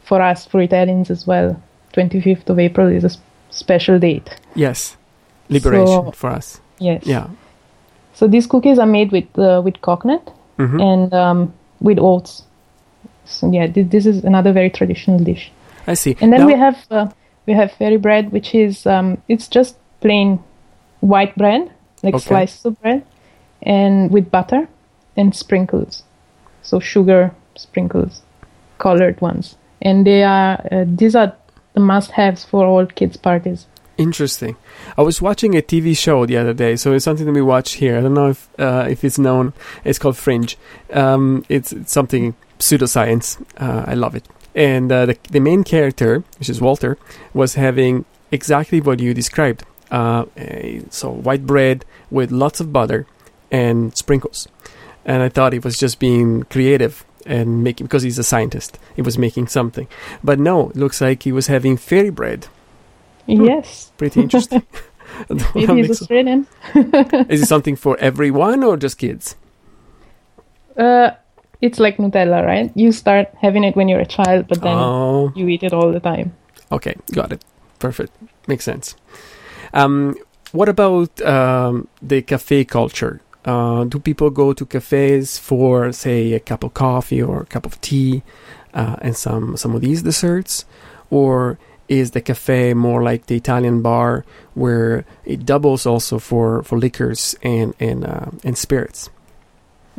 for 0.10 0.22
us 0.22 0.46
for 0.46 0.62
italians 0.62 1.10
as 1.10 1.26
well 1.32 1.50
25th 1.98 2.50
of 2.54 2.60
april 2.60 2.88
is 2.98 3.04
a 3.04 3.14
s- 3.16 3.18
special 3.50 3.98
date 4.08 4.30
Yes. 4.54 4.96
Liberation 5.50 5.88
So- 6.06 6.12
for 6.22 6.30
us. 6.40 6.62
yes 6.90 7.02
Yeah. 7.14 7.28
So 8.22 8.28
these 8.34 8.48
cookies 8.48 8.80
are 8.86 8.90
made 8.98 9.12
with 9.18 9.40
uh, 9.48 9.62
with 9.66 9.82
coconut 9.88 10.32
hmm 10.58 10.80
and 10.88 11.14
um, 11.24 11.40
with 11.90 12.00
oats 12.10 12.34
so 13.26 13.52
yeah 13.52 13.66
thi- 13.78 13.90
this 13.96 14.06
is 14.06 14.24
another 14.32 14.52
very 14.60 14.70
traditional 14.70 15.20
dish 15.32 15.52
I 15.88 15.96
see. 15.96 16.12
And 16.22 16.32
then 16.32 16.42
Now- 16.42 16.48
we 16.48 16.54
have 16.54 16.78
uh, 16.92 17.08
we 17.48 17.54
have 17.60 17.72
fairy 17.78 17.98
bread, 17.98 18.32
which 18.32 18.50
is 18.54 18.86
um, 18.86 19.08
it's 19.28 19.48
just 19.48 19.78
plain 20.00 20.38
white 21.14 21.34
bread, 21.36 21.72
like 22.04 22.14
Okay. 22.18 22.28
slices 22.28 22.66
of 22.66 22.76
bread, 22.82 23.02
and 23.64 24.12
with 24.12 24.30
butter 24.30 24.68
and 25.18 25.34
sprinkles, 25.36 26.04
so 26.62 26.80
sugar 26.80 27.32
sprinkles, 27.56 28.22
colored 28.78 29.20
ones, 29.22 29.58
and 29.82 30.06
they 30.06 30.22
are 30.24 30.54
uh, 30.72 30.86
these 31.02 31.16
are 31.16 31.34
the 31.74 31.80
must-haves 31.82 32.46
for 32.46 32.66
all 32.66 32.86
kids' 32.86 33.18
parties. 33.18 33.66
Interesting. 34.02 34.56
I 34.98 35.04
was 35.04 35.22
watching 35.22 35.56
a 35.56 35.62
TV 35.62 35.96
show 35.96 36.26
the 36.26 36.36
other 36.36 36.56
day, 36.56 36.76
so 36.76 36.92
it's 36.92 37.06
something 37.06 37.28
that 37.28 37.34
we 37.34 37.42
watch 37.44 37.74
here. 37.74 38.00
I 38.00 38.02
don't 38.02 38.16
know 38.16 38.30
if 38.30 38.50
uh, 38.58 38.88
if 38.90 39.04
it's 39.04 39.20
known. 39.20 39.54
It's 39.84 40.00
called 40.00 40.18
Fringe. 40.18 40.58
Um, 40.92 41.46
it's, 41.50 41.72
it's 41.72 41.92
something 41.92 42.34
pseudoscience. 42.58 43.40
Uh, 43.58 43.84
I 43.86 43.94
love 43.94 44.16
it. 44.16 44.28
And 44.56 44.92
uh, 44.92 45.06
the, 45.06 45.18
the 45.30 45.40
main 45.40 45.64
character, 45.64 46.24
which 46.40 46.50
is 46.50 46.60
Walter, 46.60 46.98
was 47.32 47.54
having 47.54 48.06
exactly 48.32 48.82
what 48.82 49.00
you 49.00 49.14
described. 49.14 49.66
Uh, 49.92 50.26
a, 50.36 50.82
so 50.90 51.12
white 51.12 51.46
bread 51.46 51.86
with 52.10 52.32
lots 52.32 52.60
of 52.60 52.74
butter 52.74 53.06
and 53.52 53.96
sprinkles. 53.96 54.48
And 55.06 55.22
I 55.22 55.30
thought 55.30 55.54
it 55.54 55.64
was 55.64 55.78
just 55.78 56.00
being 56.00 56.42
creative 56.44 57.06
and 57.28 57.64
making 57.64 57.86
because 57.86 58.02
he's 58.02 58.18
a 58.18 58.24
scientist. 58.24 58.80
He 58.96 59.04
was 59.04 59.20
making 59.20 59.50
something, 59.50 59.88
but 60.24 60.40
no, 60.40 60.72
it 60.72 60.76
looks 60.76 61.02
like 61.02 61.22
he 61.22 61.32
was 61.32 61.46
having 61.46 61.78
fairy 61.78 62.10
bread. 62.10 62.48
Yes. 63.32 63.92
Pretty 63.98 64.22
interesting. 64.22 64.64
Maybe 65.56 65.76
he's 65.84 65.92
Australian. 66.02 66.48
Is 67.30 67.42
it 67.44 67.46
something 67.48 67.76
for 67.76 67.98
everyone 68.00 68.64
or 68.64 68.78
just 68.78 68.98
kids? 68.98 69.36
Uh, 70.78 71.12
it's 71.62 71.80
like 71.80 71.98
Nutella, 71.98 72.46
right? 72.46 72.72
You 72.76 72.92
start 72.92 73.28
having 73.40 73.64
it 73.64 73.76
when 73.76 73.88
you're 73.90 74.00
a 74.00 74.06
child, 74.06 74.48
but 74.48 74.62
then 74.62 74.76
Oh, 74.78 75.32
you 75.36 75.48
eat 75.48 75.64
it 75.64 75.74
all 75.74 75.92
the 75.92 76.00
time. 76.00 76.34
okay, 76.72 76.96
got 77.14 77.32
it. 77.32 77.44
Perfect, 77.80 78.14
makes 78.48 78.64
sense. 78.64 78.96
Um, 79.74 80.16
what 80.54 80.70
about 80.70 81.22
um, 81.22 81.88
the 82.02 82.22
cafe 82.22 82.64
culture? 82.66 83.22
Uh, 83.44 83.84
do 83.86 84.00
people 84.00 84.30
go 84.30 84.54
to 84.54 84.66
cafes 84.66 85.38
for, 85.38 85.92
say, 85.92 86.34
a 86.34 86.40
cup 86.40 86.64
of 86.64 86.74
coffee 86.74 87.22
or 87.22 87.42
a 87.42 87.46
cup 87.46 87.66
of 87.66 87.80
tea 87.82 88.22
uh, 88.74 88.96
and 89.02 89.16
some 89.18 89.58
some 89.58 89.76
of 89.76 89.82
these 89.82 90.04
desserts, 90.04 90.66
or 91.10 91.58
is 91.92 92.12
the 92.12 92.22
cafe 92.22 92.74
more 92.74 93.04
like 93.04 93.26
the 93.26 93.36
Italian 93.36 93.82
bar 93.82 94.24
where 94.54 95.04
it 95.26 95.46
doubles 95.46 95.86
also 95.86 96.20
for, 96.20 96.64
for 96.64 96.80
liquors 96.80 97.36
and 97.44 97.74
and 97.80 98.06
uh, 98.06 98.32
and 98.44 98.58
spirits? 98.58 99.10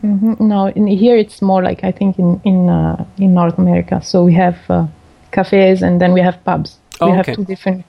hmm 0.01 0.35
No, 0.39 0.69
in 0.69 0.87
here 0.87 1.17
it's 1.17 1.43
more 1.43 1.63
like 1.63 1.85
I 1.85 1.93
think 1.93 2.19
in 2.19 2.41
in 2.45 2.69
uh, 2.71 3.05
in 3.19 3.35
North 3.35 3.59
America. 3.59 4.01
So 4.03 4.25
we 4.25 4.35
have 4.35 4.57
uh, 4.71 4.87
cafes 5.31 5.83
and 5.83 6.01
then 6.01 6.13
we 6.13 6.23
have 6.23 6.43
pubs. 6.45 6.79
Oh, 7.01 7.07
we 7.07 7.13
okay. 7.13 7.17
have 7.17 7.37
two 7.37 7.45
different 7.45 7.85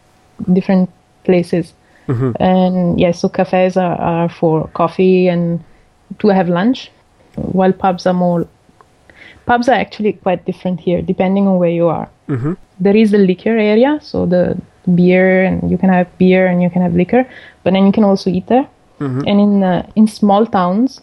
different 0.53 0.89
places. 1.23 1.73
hmm 2.07 2.31
And 2.39 2.99
yeah, 2.99 3.13
so 3.13 3.29
cafes 3.29 3.77
are, 3.77 3.95
are 3.95 4.29
for 4.29 4.67
coffee 4.73 5.29
and 5.29 5.59
to 6.19 6.27
have 6.27 6.49
lunch, 6.49 6.91
while 7.35 7.73
pubs 7.73 8.05
are 8.05 8.13
more. 8.13 8.45
Pubs 9.45 9.67
are 9.69 9.79
actually 9.79 10.13
quite 10.13 10.45
different 10.45 10.79
here, 10.79 11.01
depending 11.01 11.47
on 11.47 11.57
where 11.59 11.71
you 11.71 11.87
are. 11.87 12.07
hmm 12.27 12.53
There 12.85 12.97
is 13.03 13.09
the 13.15 13.21
liquor 13.29 13.57
area, 13.71 13.91
so 14.01 14.25
the 14.35 14.43
beer, 14.99 15.43
and 15.47 15.71
you 15.71 15.77
can 15.77 15.89
have 15.89 16.07
beer 16.17 16.43
and 16.51 16.57
you 16.63 16.69
can 16.73 16.81
have 16.85 16.93
liquor, 17.01 17.23
but 17.63 17.73
then 17.73 17.85
you 17.87 17.93
can 17.97 18.05
also 18.11 18.29
eat 18.37 18.47
there. 18.53 18.67
hmm 18.99 19.21
And 19.29 19.37
in 19.45 19.53
uh, 19.63 19.81
in 19.99 20.05
small 20.07 20.43
towns, 20.59 21.01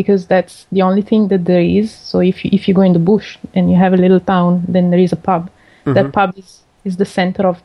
because 0.00 0.22
that's 0.32 0.54
the 0.76 0.82
only 0.88 1.02
thing 1.10 1.28
that 1.28 1.44
there 1.44 1.64
is. 1.80 1.88
So 2.10 2.20
if 2.20 2.44
you, 2.44 2.50
if 2.52 2.68
you 2.68 2.74
go 2.74 2.82
in 2.82 2.92
the 2.92 3.04
bush 3.10 3.28
and 3.54 3.70
you 3.70 3.76
have 3.76 3.92
a 3.98 4.00
little 4.04 4.20
town, 4.34 4.64
then 4.74 4.90
there 4.90 5.02
is 5.06 5.12
a 5.12 5.20
pub. 5.28 5.42
Mm-hmm. 5.48 5.94
That 5.96 6.12
pub 6.12 6.30
is, 6.36 6.62
is 6.84 6.96
the 6.96 7.04
center 7.04 7.46
of 7.46 7.56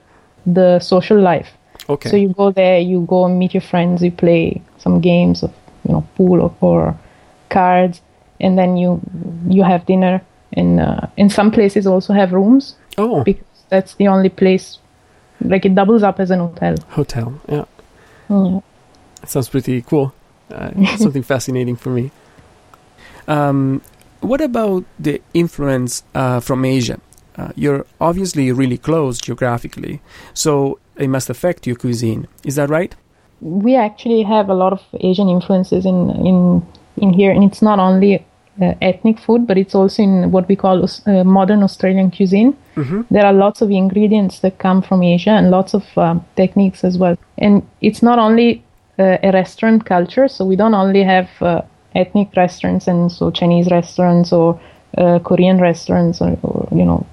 the 0.46 0.80
social 0.80 1.20
life. 1.20 1.50
Okay. 1.90 2.10
So 2.10 2.16
you 2.24 2.30
go 2.30 2.52
there, 2.52 2.80
you 2.80 3.06
go 3.08 3.26
and 3.26 3.38
meet 3.40 3.54
your 3.54 3.66
friends, 3.72 4.04
you 4.04 4.12
play 4.12 4.62
some 4.78 5.00
games 5.00 5.44
of 5.44 5.52
you 5.86 5.94
know 5.94 6.04
pool 6.16 6.42
or, 6.42 6.52
or 6.62 6.98
cards, 7.50 8.02
and 8.40 8.58
then 8.58 8.78
you 8.78 9.00
you 9.48 9.64
have 9.64 9.86
dinner. 9.86 10.22
And 10.54 10.80
uh, 10.80 11.08
in 11.18 11.30
some 11.30 11.52
places 11.52 11.86
also 11.86 12.14
have 12.14 12.32
rooms 12.34 12.76
oh, 12.98 13.24
because 13.24 13.47
that's 13.70 13.96
the 13.96 14.08
only 14.08 14.30
place. 14.30 14.80
Like 15.42 15.66
it 15.66 15.76
doubles 15.76 16.04
up 16.04 16.20
as 16.20 16.32
an 16.32 16.40
hotel. 16.40 16.76
hotel. 16.90 17.42
Yeah. 17.48 17.66
Yeah. 18.30 18.60
Sounds 19.26 19.50
pretty 19.50 19.82
cool. 19.82 20.14
Uh, 20.52 20.72
something 20.98 21.24
fascinating 21.24 21.76
for 21.76 21.90
me. 21.90 22.12
Um, 23.28 23.82
what 24.22 24.42
about 24.42 24.86
the 25.00 25.22
influence 25.34 26.04
uh, 26.16 26.40
from 26.40 26.66
Asia? 26.66 27.00
Uh, 27.36 27.52
you're 27.56 27.86
obviously 28.02 28.52
really 28.52 28.78
close 28.78 29.20
geographically, 29.20 30.02
so 30.34 30.80
it 30.96 31.08
must 31.08 31.30
affect 31.30 31.68
your 31.68 31.76
cuisine. 31.76 32.28
Is 32.44 32.56
that 32.56 32.70
right? 32.70 32.96
we 33.42 33.76
actually 33.76 34.24
have 34.24 34.50
a 34.50 34.54
lot 34.54 34.74
of 34.74 34.82
Asian 35.02 35.30
influences 35.30 35.86
in 35.86 36.10
in 36.26 36.66
in 36.98 37.14
here, 37.14 37.32
and 37.32 37.44
it's 37.44 37.62
not 37.62 37.80
only 37.80 38.26
uh, 38.62 38.74
ethnic 38.82 39.20
food, 39.20 39.48
but 39.48 39.58
it's 39.58 39.76
also 39.76 40.04
in 40.04 40.32
what 40.32 40.48
we 40.48 40.56
call 40.56 40.84
uh, 40.84 41.24
modern 41.24 41.64
Australian 41.64 42.12
cuisine. 42.12 42.56
Mm-hmm. 42.76 43.02
There 43.12 43.26
are 43.26 43.34
lots 43.34 43.62
of 43.62 43.72
ingredients 43.72 44.40
that 44.40 44.58
come 44.58 44.82
from 44.82 45.04
Asia 45.04 45.32
and 45.32 45.50
lots 45.50 45.74
of 45.74 45.86
um, 45.98 46.26
techniques 46.36 46.84
as 46.84 46.98
well. 46.98 47.18
And 47.38 47.68
it's 47.82 48.02
not 48.02 48.20
only 48.20 48.64
uh, 49.00 49.18
a 49.24 49.32
restaurant 49.32 49.86
culture, 49.86 50.28
so 50.28 50.46
we 50.46 50.56
don't 50.56 50.74
only 50.74 51.04
have 51.04 51.30
uh, 51.42 51.62
ethnic 51.96 52.30
restaurants 52.36 52.88
and 52.88 53.12
so 53.12 53.32
Chinese 53.32 53.70
restaurants 53.72 54.32
or 54.32 54.60
uh, 54.98 55.20
Korean 55.20 55.60
restaurants 55.60 56.22
or, 56.22 56.38
or 56.44 56.68
you 56.72 56.86
know 56.86 57.06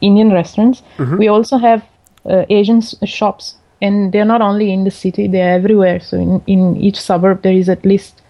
Indian 0.00 0.32
restaurants. 0.32 0.82
We 1.18 1.28
also 1.28 1.58
have 1.58 1.84
uh, 2.24 2.44
Asian 2.48 2.78
s- 2.78 2.96
shops, 3.04 3.54
and 3.80 4.12
they're 4.12 4.24
not 4.24 4.40
only 4.40 4.72
in 4.72 4.84
the 4.84 4.90
city; 4.90 5.26
they're 5.28 5.54
everywhere. 5.54 6.00
So 6.00 6.16
in, 6.16 6.42
in 6.46 6.76
each 6.76 7.00
suburb, 7.00 7.42
there 7.42 7.52
is 7.52 7.68
at 7.68 7.84
least 7.84 8.22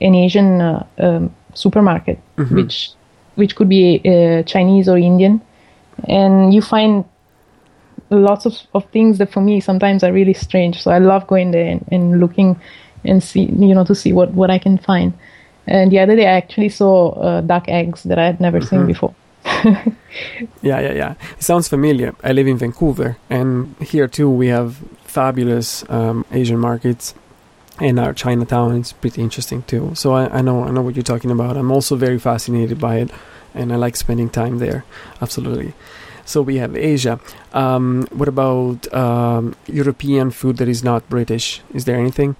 an 0.00 0.14
Asian 0.14 0.60
uh, 0.60 0.86
um, 0.98 1.34
supermarket, 1.54 2.18
which 2.50 2.90
which 3.34 3.56
could 3.56 3.68
be 3.68 4.00
uh, 4.04 4.42
Chinese 4.42 4.88
or 4.88 4.98
Indian, 4.98 5.40
and 6.08 6.52
you 6.52 6.62
find 6.62 7.04
lots 8.10 8.44
of, 8.44 8.54
of 8.74 8.84
things 8.90 9.18
that 9.18 9.32
for 9.32 9.40
me 9.40 9.60
sometimes 9.60 10.04
are 10.04 10.12
really 10.12 10.34
strange. 10.34 10.82
So 10.82 10.90
I 10.90 10.98
love 10.98 11.26
going 11.26 11.50
there 11.50 11.66
and, 11.66 11.88
and 11.90 12.20
looking 12.20 12.60
and 13.04 13.22
see 13.22 13.44
you 13.44 13.74
know 13.74 13.84
to 13.84 13.94
see 13.94 14.12
what 14.12 14.32
what 14.32 14.50
I 14.50 14.58
can 14.58 14.78
find. 14.78 15.12
And 15.66 15.92
the 15.92 16.00
other 16.00 16.16
day 16.16 16.26
I 16.26 16.32
actually 16.32 16.70
saw 16.70 17.12
uh, 17.12 17.40
duck 17.40 17.68
eggs 17.68 18.02
that 18.04 18.18
I 18.18 18.26
had 18.26 18.40
never 18.40 18.60
seen 18.60 18.86
before. 18.86 19.14
Yeah, 20.62 20.80
yeah, 20.80 20.92
yeah. 20.92 21.14
It 21.38 21.42
sounds 21.42 21.68
familiar. 21.68 22.14
I 22.22 22.32
live 22.32 22.46
in 22.46 22.58
Vancouver, 22.58 23.16
and 23.30 23.74
here 23.80 24.06
too 24.06 24.28
we 24.28 24.48
have 24.48 24.76
fabulous 25.04 25.84
um, 25.88 26.24
Asian 26.32 26.58
markets, 26.58 27.14
and 27.82 27.98
our 27.98 28.14
Chinatown 28.14 28.76
is 28.76 28.92
pretty 28.92 29.20
interesting 29.20 29.62
too. 29.64 29.92
So 29.94 30.12
I, 30.12 30.38
I 30.38 30.40
know 30.40 30.64
I 30.64 30.70
know 30.70 30.82
what 30.82 30.94
you're 30.94 31.02
talking 31.02 31.30
about. 31.30 31.56
I'm 31.56 31.72
also 31.72 31.96
very 31.96 32.18
fascinated 32.18 32.78
by 32.78 32.98
it, 32.98 33.10
and 33.54 33.72
I 33.72 33.76
like 33.76 33.96
spending 33.96 34.30
time 34.30 34.58
there. 34.58 34.84
Absolutely. 35.20 35.74
So 36.24 36.40
we 36.40 36.56
have 36.58 36.76
Asia. 36.76 37.18
Um, 37.52 38.06
what 38.12 38.28
about 38.28 38.92
um, 38.94 39.56
European 39.66 40.30
food 40.30 40.58
that 40.58 40.68
is 40.68 40.84
not 40.84 41.08
British? 41.08 41.60
Is 41.74 41.84
there 41.84 41.98
anything? 41.98 42.36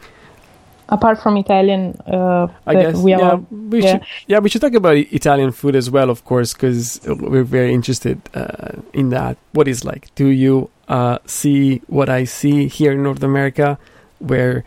Apart 0.89 1.21
from 1.21 1.37
Italian, 1.37 1.97
uh, 2.07 2.47
I 2.67 2.75
guess 2.75 2.97
we 2.97 3.11
yeah, 3.11 3.21
are 3.21 3.37
we 3.51 3.83
yeah. 3.83 3.91
should 3.91 4.03
yeah 4.27 4.39
we 4.39 4.49
should 4.49 4.61
talk 4.61 4.75
about 4.75 4.97
Italian 4.97 5.51
food 5.51 5.75
as 5.75 5.91
well, 5.91 6.09
of 6.11 6.25
course, 6.25 6.53
because 6.53 7.01
we're 7.07 7.49
very 7.49 7.75
interested 7.75 8.21
uh, 8.35 8.79
in 8.93 9.09
that. 9.09 9.37
What 9.53 9.67
is 9.67 9.85
like? 9.85 10.15
Do 10.15 10.29
you 10.29 10.71
uh, 10.87 11.19
see 11.27 11.83
what 11.89 12.09
I 12.09 12.25
see 12.25 12.69
here 12.69 12.93
in 12.93 13.03
North 13.03 13.23
America, 13.25 13.79
where 14.19 14.63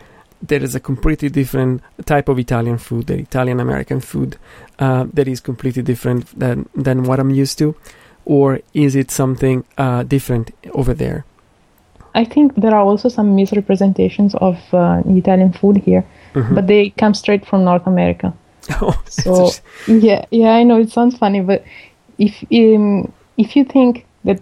there 0.48 0.62
is 0.62 0.74
a 0.74 0.80
completely 0.80 1.28
different 1.28 1.82
type 2.04 2.28
of 2.28 2.38
Italian 2.38 2.78
food, 2.78 3.06
the 3.06 3.18
Italian 3.18 3.60
American 3.60 4.00
food, 4.00 4.36
uh, 4.78 5.06
that 5.14 5.28
is 5.28 5.40
completely 5.40 5.82
different 5.82 6.26
than 6.38 6.68
than 6.84 7.02
what 7.04 7.18
I'm 7.18 7.30
used 7.30 7.58
to, 7.58 7.74
or 8.24 8.60
is 8.72 8.94
it 8.96 9.10
something 9.10 9.64
uh, 9.78 10.02
different 10.02 10.50
over 10.72 10.94
there? 10.94 11.24
I 12.14 12.24
think 12.24 12.54
there 12.54 12.74
are 12.74 12.80
also 12.90 13.08
some 13.10 13.34
misrepresentations 13.36 14.34
of 14.36 14.56
uh, 14.72 15.02
Italian 15.06 15.52
food 15.52 15.76
here, 15.76 16.02
Mhm. 16.34 16.54
but 16.54 16.66
they 16.66 16.90
come 16.96 17.14
straight 17.14 17.44
from 17.46 17.64
North 17.64 17.86
America. 17.86 18.32
Oh, 18.82 18.94
So 19.08 19.50
yeah, 19.86 20.24
yeah, 20.30 20.58
I 20.60 20.64
know 20.64 20.80
it 20.80 20.90
sounds 20.90 21.16
funny, 21.18 21.40
but 21.40 21.62
if 22.18 22.34
um, 22.52 23.12
if 23.36 23.54
you 23.56 23.64
think 23.64 24.04
that 24.24 24.40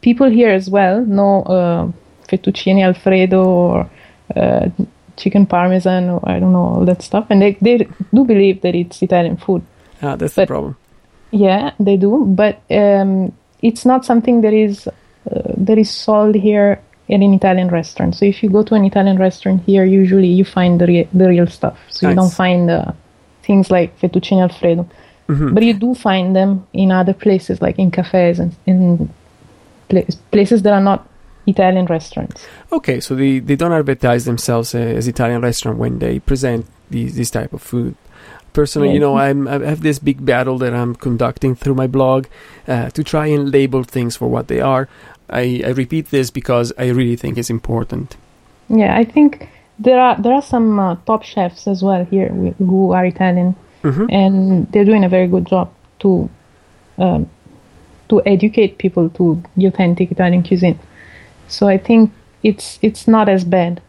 people 0.00 0.30
here 0.30 0.50
as 0.50 0.68
well 0.70 1.04
know 1.06 1.42
uh, 1.42 1.82
fettuccine 2.28 2.82
alfredo 2.82 3.44
or 3.44 3.90
uh, 4.36 4.68
chicken 5.18 5.46
parmesan 5.46 6.08
or 6.10 6.20
I 6.24 6.38
don't 6.40 6.52
know 6.52 6.64
all 6.74 6.84
that 6.86 7.02
stuff, 7.02 7.26
and 7.30 7.40
they 7.42 7.56
they 7.60 7.76
do 8.14 8.24
believe 8.24 8.60
that 8.62 8.74
it's 8.74 9.02
Italian 9.02 9.36
food. 9.36 9.62
ah, 10.02 10.16
that's 10.16 10.34
the 10.34 10.46
problem. 10.46 10.76
Yeah, 11.30 11.72
they 11.78 11.96
do, 11.96 12.24
but 12.26 12.54
um, 12.70 13.32
it's 13.62 13.84
not 13.84 14.04
something 14.04 14.40
that 14.42 14.54
is 14.54 14.86
uh, 14.88 14.92
that 15.66 15.76
is 15.78 15.90
sold 15.90 16.34
here 16.34 16.80
in 17.08 17.22
an 17.22 17.34
Italian 17.34 17.68
restaurant. 17.68 18.14
So 18.14 18.24
if 18.24 18.42
you 18.42 18.48
go 18.50 18.62
to 18.62 18.74
an 18.74 18.84
Italian 18.84 19.18
restaurant 19.18 19.62
here, 19.66 19.84
usually 19.84 20.28
you 20.28 20.44
find 20.44 20.80
the 20.80 20.86
re- 20.86 21.08
the 21.12 21.28
real 21.28 21.46
stuff. 21.46 21.76
So 21.88 22.08
you 22.08 22.14
don't 22.14 22.32
find 22.32 22.70
uh, 22.70 22.92
things 23.42 23.70
like 23.70 23.98
fettuccine 24.00 24.40
alfredo, 24.42 24.86
Mhm. 25.28 25.52
but 25.54 25.62
you 25.62 25.74
do 25.74 25.94
find 25.94 26.34
them 26.36 26.66
in 26.72 26.92
other 26.92 27.14
places, 27.14 27.60
like 27.60 27.78
in 27.78 27.90
cafes 27.90 28.38
and 28.38 28.52
in 28.66 29.08
pla- 29.88 30.08
places 30.30 30.62
that 30.62 30.72
are 30.72 30.84
not 30.84 31.00
Italian 31.48 31.86
restaurants. 31.86 32.46
Okay, 32.70 33.00
so 33.00 33.14
they, 33.14 33.38
they 33.38 33.56
don't 33.56 33.72
advertise 33.72 34.24
themselves 34.26 34.74
uh, 34.74 34.78
as 34.78 35.08
Italian 35.08 35.40
restaurant 35.40 35.78
when 35.78 35.98
they 35.98 36.20
present 36.20 36.66
these 36.90 37.16
this 37.16 37.30
type 37.30 37.52
of 37.52 37.62
food. 37.62 37.94
Personally, 38.52 38.92
you 38.92 39.00
know, 39.00 39.16
I'm 39.16 39.46
I 39.46 39.58
have 39.64 39.82
this 39.82 39.98
big 39.98 40.24
battle 40.24 40.58
that 40.58 40.74
I'm 40.74 40.94
conducting 40.94 41.54
through 41.54 41.74
my 41.74 41.86
blog 41.86 42.26
uh, 42.66 42.90
to 42.90 43.04
try 43.04 43.26
and 43.26 43.52
label 43.52 43.82
things 43.84 44.16
for 44.16 44.28
what 44.28 44.48
they 44.48 44.60
are. 44.60 44.88
I, 45.30 45.62
I 45.64 45.70
repeat 45.70 46.10
this 46.10 46.30
because 46.30 46.72
I 46.78 46.88
really 46.88 47.16
think 47.16 47.38
it's 47.38 47.50
important. 47.50 48.16
Yeah, 48.68 48.96
I 48.96 49.04
think 49.04 49.48
there 49.78 50.00
are 50.00 50.20
there 50.20 50.32
are 50.32 50.42
some 50.42 50.78
uh, 50.78 50.96
top 51.06 51.22
chefs 51.22 51.66
as 51.66 51.82
well 51.82 52.04
here 52.04 52.28
who 52.58 52.92
are 52.92 53.04
Italian, 53.04 53.54
hmm 53.82 54.06
and 54.10 54.70
they're 54.72 54.84
doing 54.84 55.04
a 55.04 55.08
very 55.08 55.28
good 55.28 55.46
job 55.46 55.72
to 56.00 56.28
um, 56.98 57.30
to 58.08 58.22
educate 58.26 58.78
people 58.78 59.08
to 59.10 59.42
the 59.56 59.66
authentic 59.66 60.10
Italian 60.10 60.42
cuisine. 60.42 60.78
So 61.48 61.68
I 61.68 61.78
think 61.78 62.12
it's 62.42 62.78
it's 62.82 63.08
not 63.08 63.28
as 63.28 63.44
bad, 63.44 63.80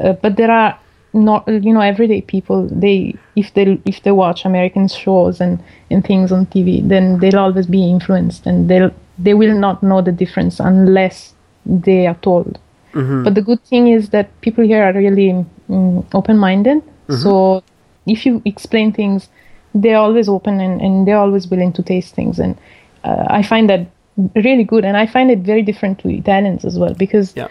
uh, 0.00 0.14
but 0.14 0.36
there 0.36 0.50
are 0.50 0.78
not 1.12 1.46
you 1.46 1.72
know 1.72 1.80
everyday 1.80 2.22
people 2.22 2.66
they 2.68 3.14
if 3.36 3.52
they 3.54 3.78
if 3.84 4.02
they 4.02 4.12
watch 4.12 4.44
American 4.44 4.88
shows 4.88 5.40
and 5.40 5.62
and 5.90 6.02
things 6.04 6.32
on 6.32 6.46
TV 6.46 6.86
then 6.88 7.18
they'll 7.18 7.38
always 7.38 7.66
be 7.66 7.84
influenced 7.90 8.46
and 8.46 8.70
they'll 8.70 8.90
they 9.18 9.34
will 9.34 9.54
not 9.54 9.82
know 9.82 10.00
the 10.00 10.12
difference 10.12 10.58
unless 10.58 11.34
they 11.66 12.06
are 12.06 12.14
told. 12.22 12.58
Mm-hmm. 12.94 13.24
But 13.24 13.34
the 13.34 13.42
good 13.42 13.62
thing 13.64 13.88
is 13.88 14.10
that 14.10 14.28
people 14.40 14.64
here 14.64 14.82
are 14.82 14.92
really 14.92 15.44
mm, 15.68 16.06
open 16.14 16.38
minded. 16.38 16.82
So 17.20 17.62
if 18.06 18.24
you 18.24 18.40
explain 18.46 18.92
things, 18.92 19.28
they're 19.74 19.98
always 19.98 20.28
open 20.28 20.60
and, 20.60 20.80
and 20.80 21.06
they're 21.06 21.18
always 21.18 21.46
willing 21.46 21.72
to 21.74 21.82
taste 21.82 22.14
things. 22.14 22.38
And 22.38 22.56
uh, 23.04 23.26
I 23.28 23.42
find 23.42 23.68
that 23.68 23.86
really 24.34 24.64
good. 24.64 24.84
And 24.84 24.96
I 24.96 25.06
find 25.06 25.30
it 25.30 25.40
very 25.40 25.62
different 25.62 25.98
to 26.00 26.08
Italians 26.08 26.64
as 26.64 26.78
well 26.78 26.94
because 26.94 27.32
Yeah. 27.36 27.48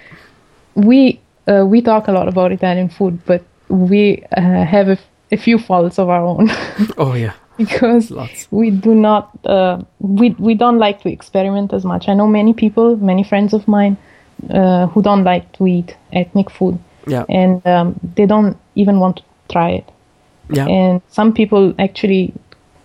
we 0.75 1.19
uh, 1.47 1.65
we 1.65 1.81
talk 1.81 2.07
a 2.07 2.11
lot 2.11 2.27
about 2.27 2.51
Italian 2.51 2.89
food, 2.89 3.19
but 3.25 3.41
we 3.67 4.23
uh, 4.37 4.41
have 4.65 4.87
a, 4.89 4.91
f- 4.93 5.07
a 5.31 5.37
few 5.37 5.57
faults 5.57 5.97
of 5.99 6.07
our 6.09 6.23
own 6.25 6.49
Oh 6.97 7.13
yeah. 7.13 7.33
because 7.57 8.11
Lots. 8.11 8.47
we 8.51 8.69
do 8.69 8.93
not 8.93 9.29
uh, 9.45 9.81
we 9.99 10.35
we 10.39 10.53
don't 10.53 10.77
like 10.79 11.01
to 11.01 11.09
experiment 11.09 11.73
as 11.73 11.83
much. 11.83 12.07
I 12.07 12.13
know 12.13 12.27
many 12.27 12.53
people, 12.53 12.95
many 12.97 13.23
friends 13.23 13.53
of 13.53 13.67
mine, 13.67 13.97
uh, 14.49 14.87
who 14.87 15.01
don't 15.01 15.23
like 15.23 15.51
to 15.53 15.67
eat 15.67 15.95
ethnic 16.13 16.49
food, 16.49 16.77
Yeah. 17.07 17.25
and 17.29 17.65
um, 17.67 17.99
they 18.15 18.25
don't 18.25 18.55
even 18.75 18.99
want 18.99 19.17
to 19.17 19.23
try 19.49 19.69
it. 19.71 19.89
Yeah. 20.49 20.67
And 20.67 21.01
some 21.09 21.33
people 21.33 21.73
actually 21.79 22.33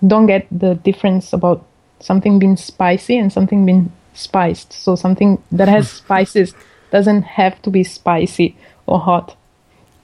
don't 0.07 0.27
get 0.27 0.47
the 0.51 0.75
difference 0.75 1.33
about 1.33 1.65
something 2.01 2.39
being 2.39 2.57
spicy 2.57 3.19
and 3.19 3.33
something 3.33 3.65
being 3.65 3.93
spiced. 4.15 4.73
So 4.73 4.97
something 4.97 5.43
that 5.53 5.69
has 5.69 5.91
spices 6.03 6.55
doesn't 6.91 7.23
have 7.23 7.61
to 7.63 7.71
be 7.71 7.85
spicy 7.85 8.57
or 8.87 9.01
hot. 9.01 9.37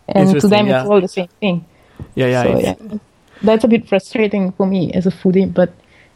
And 0.08 0.40
to 0.40 0.48
them, 0.48 0.66
yeah. 0.66 0.80
it's 0.80 0.90
all 0.90 1.00
the 1.00 1.08
same 1.08 1.28
thing. 1.40 1.64
Yeah. 2.14 2.26
Yeah. 2.26 2.42
so 2.42 2.58
yeah, 2.60 2.98
that's 3.42 3.64
a 3.64 3.68
bit 3.68 3.88
frustrating 3.88 4.52
for 4.52 4.66
me 4.66 4.92
as 4.92 5.06
a 5.06 5.10
foodie, 5.10 5.52
but 5.52 5.72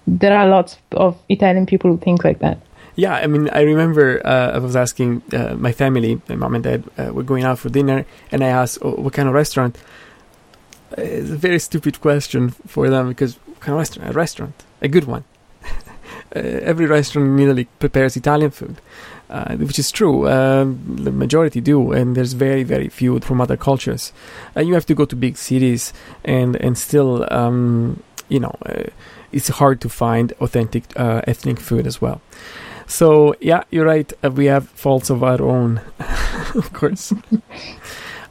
there 0.06 0.36
are 0.36 0.48
lots 0.48 0.76
of 0.92 1.16
Italian 1.28 1.66
people 1.66 1.90
who 1.90 1.98
think 1.98 2.24
like 2.24 2.38
that. 2.40 2.58
Yeah, 2.94 3.14
I 3.14 3.26
mean, 3.26 3.50
I 3.50 3.60
remember 3.60 4.26
uh, 4.26 4.52
I 4.52 4.58
was 4.58 4.74
asking 4.74 5.22
uh, 5.32 5.54
my 5.58 5.72
family, 5.72 6.20
my 6.28 6.34
mom 6.36 6.54
and 6.54 6.64
dad, 6.64 6.84
uh, 6.96 7.12
were 7.12 7.22
going 7.22 7.44
out 7.44 7.58
for 7.58 7.68
dinner, 7.68 8.06
and 8.32 8.42
I 8.42 8.48
asked, 8.48 8.78
oh, 8.80 8.92
"What 8.92 9.12
kind 9.12 9.28
of 9.28 9.34
restaurant?" 9.34 9.76
Uh, 10.96 11.02
It's 11.02 11.30
a 11.30 11.36
very 11.36 11.58
stupid 11.58 12.00
question 12.00 12.50
for 12.66 12.88
them 12.88 13.08
because 13.08 13.34
what 13.46 13.60
kind 13.60 13.74
of 13.74 13.78
restaurant? 13.78 14.10
A 14.10 14.12
restaurant, 14.14 14.54
a 14.80 14.88
good 14.88 15.04
one. 15.04 15.24
uh, 16.36 16.38
every 16.38 16.86
restaurant 16.86 17.28
in 17.28 17.38
Italy 17.38 17.68
prepares 17.78 18.16
Italian 18.16 18.50
food, 18.50 18.76
uh, 19.30 19.56
which 19.56 19.78
is 19.78 19.90
true. 19.90 20.28
Um, 20.28 20.80
the 21.04 21.12
majority 21.12 21.60
do, 21.60 21.92
and 21.92 22.16
there's 22.16 22.32
very, 22.32 22.62
very 22.62 22.88
few 22.88 23.18
from 23.20 23.40
other 23.40 23.56
cultures. 23.56 24.12
Uh, 24.56 24.60
you 24.60 24.74
have 24.74 24.86
to 24.86 24.94
go 24.94 25.04
to 25.04 25.16
big 25.16 25.36
cities, 25.36 25.92
and 26.24 26.56
and 26.56 26.76
still, 26.78 27.26
um, 27.32 28.02
you 28.28 28.40
know, 28.40 28.56
uh, 28.66 28.84
it's 29.32 29.48
hard 29.48 29.80
to 29.80 29.88
find 29.88 30.32
authentic 30.40 30.84
uh, 30.96 31.22
ethnic 31.26 31.60
food 31.60 31.86
as 31.86 32.00
well. 32.00 32.20
So 32.86 33.34
yeah, 33.40 33.64
you're 33.70 33.86
right. 33.86 34.12
Uh, 34.22 34.30
we 34.30 34.46
have 34.46 34.68
faults 34.68 35.10
of 35.10 35.22
our 35.22 35.42
own, 35.42 35.80
of 36.54 36.72
course. 36.72 37.12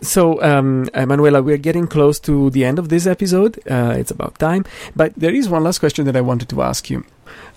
so 0.05 0.41
um, 0.41 0.89
Manuela, 0.93 1.41
we're 1.41 1.57
getting 1.57 1.87
close 1.87 2.19
to 2.21 2.49
the 2.51 2.63
end 2.65 2.79
of 2.79 2.89
this 2.89 3.05
episode. 3.07 3.59
Uh, 3.69 3.95
it's 3.97 4.11
about 4.11 4.37
time, 4.39 4.65
but 4.95 5.13
there 5.15 5.33
is 5.33 5.49
one 5.49 5.63
last 5.63 5.79
question 5.79 6.05
that 6.05 6.15
I 6.15 6.21
wanted 6.21 6.49
to 6.49 6.61
ask 6.61 6.89
you. 6.89 7.03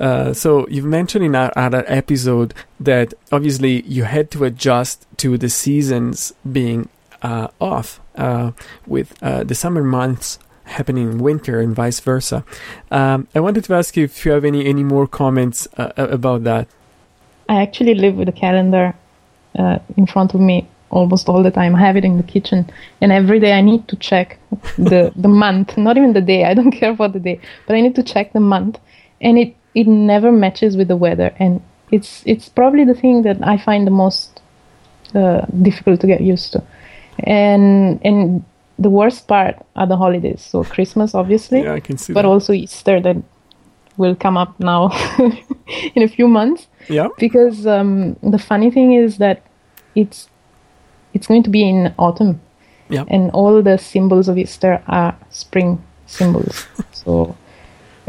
Uh, 0.01 0.33
so 0.33 0.67
you've 0.69 0.85
mentioned 0.85 1.25
in 1.25 1.35
our 1.35 1.53
other 1.57 1.85
episode 1.87 2.55
that 2.81 3.15
obviously 3.33 3.83
you 3.83 4.05
had 4.05 4.31
to 4.33 4.45
adjust 4.45 5.07
to 5.19 5.37
the 5.37 5.49
seasons 5.49 6.33
being 6.51 6.89
uh, 7.23 7.49
off 7.61 8.01
uh, 8.17 8.53
with 8.87 9.21
uh, 9.23 9.45
the 9.45 9.55
summer 9.55 9.83
months 9.83 10.39
happening 10.65 11.11
in 11.11 11.19
winter 11.19 11.61
and 11.61 11.75
vice 11.75 12.01
versa. 12.01 12.45
Um, 12.91 13.27
I 13.35 13.41
wanted 13.41 13.65
to 13.65 13.75
ask 13.75 13.97
you 13.97 14.05
if 14.05 14.25
you 14.25 14.33
have 14.33 14.45
any 14.45 14.67
any 14.67 14.85
more 14.85 15.07
comments 15.07 15.67
uh, 15.77 15.93
about 15.97 16.45
that. 16.45 16.69
I 17.49 17.63
actually 17.63 17.95
live 17.95 18.17
with 18.17 18.29
a 18.29 18.33
calendar 18.33 18.95
in 19.97 20.07
front 20.07 20.35
of 20.35 20.41
me 20.41 20.69
almost 20.91 21.29
all 21.29 21.43
the 21.43 21.51
time. 21.51 21.75
I 21.75 21.81
have 21.81 21.97
it 21.97 22.05
in 22.05 22.17
the 22.17 22.23
kitchen, 22.23 22.71
and 23.01 23.13
every 23.13 23.41
day 23.41 23.53
I 23.53 23.61
need 23.61 23.89
to 23.89 23.97
check 23.97 24.39
the 24.77 25.13
the 25.17 25.29
month, 25.29 25.77
not 25.77 25.97
even 25.97 26.13
the 26.13 26.21
day. 26.21 26.45
I 26.45 26.55
don't 26.55 26.71
care 26.81 26.91
about 26.91 27.13
the 27.13 27.21
day, 27.21 27.41
but 27.67 27.77
I 27.77 27.81
need 27.81 27.95
to 27.97 28.03
check 28.03 28.33
the 28.33 28.41
month, 28.41 28.79
and 29.21 29.39
it 29.39 29.55
it 29.75 29.87
never 29.87 30.33
matches 30.33 30.77
with 30.77 30.89
the 30.89 30.97
weather, 30.97 31.35
and 31.39 31.61
it's 31.91 32.23
it's 32.27 32.49
probably 32.49 32.85
the 32.85 32.95
thing 32.95 33.23
that 33.23 33.39
I 33.43 33.59
find 33.59 33.87
the 33.87 33.91
most 33.91 34.41
uh, 35.15 35.43
difficult 35.63 36.01
to 36.01 36.07
get 36.07 36.21
used 36.21 36.53
to, 36.53 36.63
and 37.21 38.01
and 38.05 38.45
the 38.79 38.91
worst 38.91 39.27
part 39.27 39.57
are 39.75 39.87
the 39.87 39.97
holidays. 39.97 40.41
So 40.43 40.65
Christmas, 40.65 41.15
obviously, 41.15 41.63
Yeah, 41.63 41.75
I 41.75 41.81
can 41.81 41.99
see 41.99 42.13
but 42.13 42.23
that. 42.23 42.29
also 42.29 42.53
Easter 42.53 43.01
that 43.01 43.17
will 43.97 44.15
come 44.15 44.37
up 44.37 44.59
now 44.61 44.91
in 45.97 46.03
a 46.05 46.09
few 46.09 46.29
months 46.29 46.69
yeah, 46.89 47.09
because 47.19 47.67
um, 47.67 48.17
the 48.23 48.39
funny 48.39 48.71
thing 48.71 48.93
is 48.93 49.19
that 49.19 49.43
it's 49.97 50.29
it's 51.15 51.27
going 51.27 51.43
to 51.45 51.51
be 51.51 51.69
in 51.69 51.95
autumn. 51.99 52.41
Yeah. 52.91 53.05
and 53.09 53.31
all 53.33 53.63
the 53.63 53.77
symbols 53.77 54.29
of 54.29 54.39
easter 54.39 54.83
are 54.87 55.15
spring 55.31 55.83
symbols. 56.07 56.67
So 56.93 57.37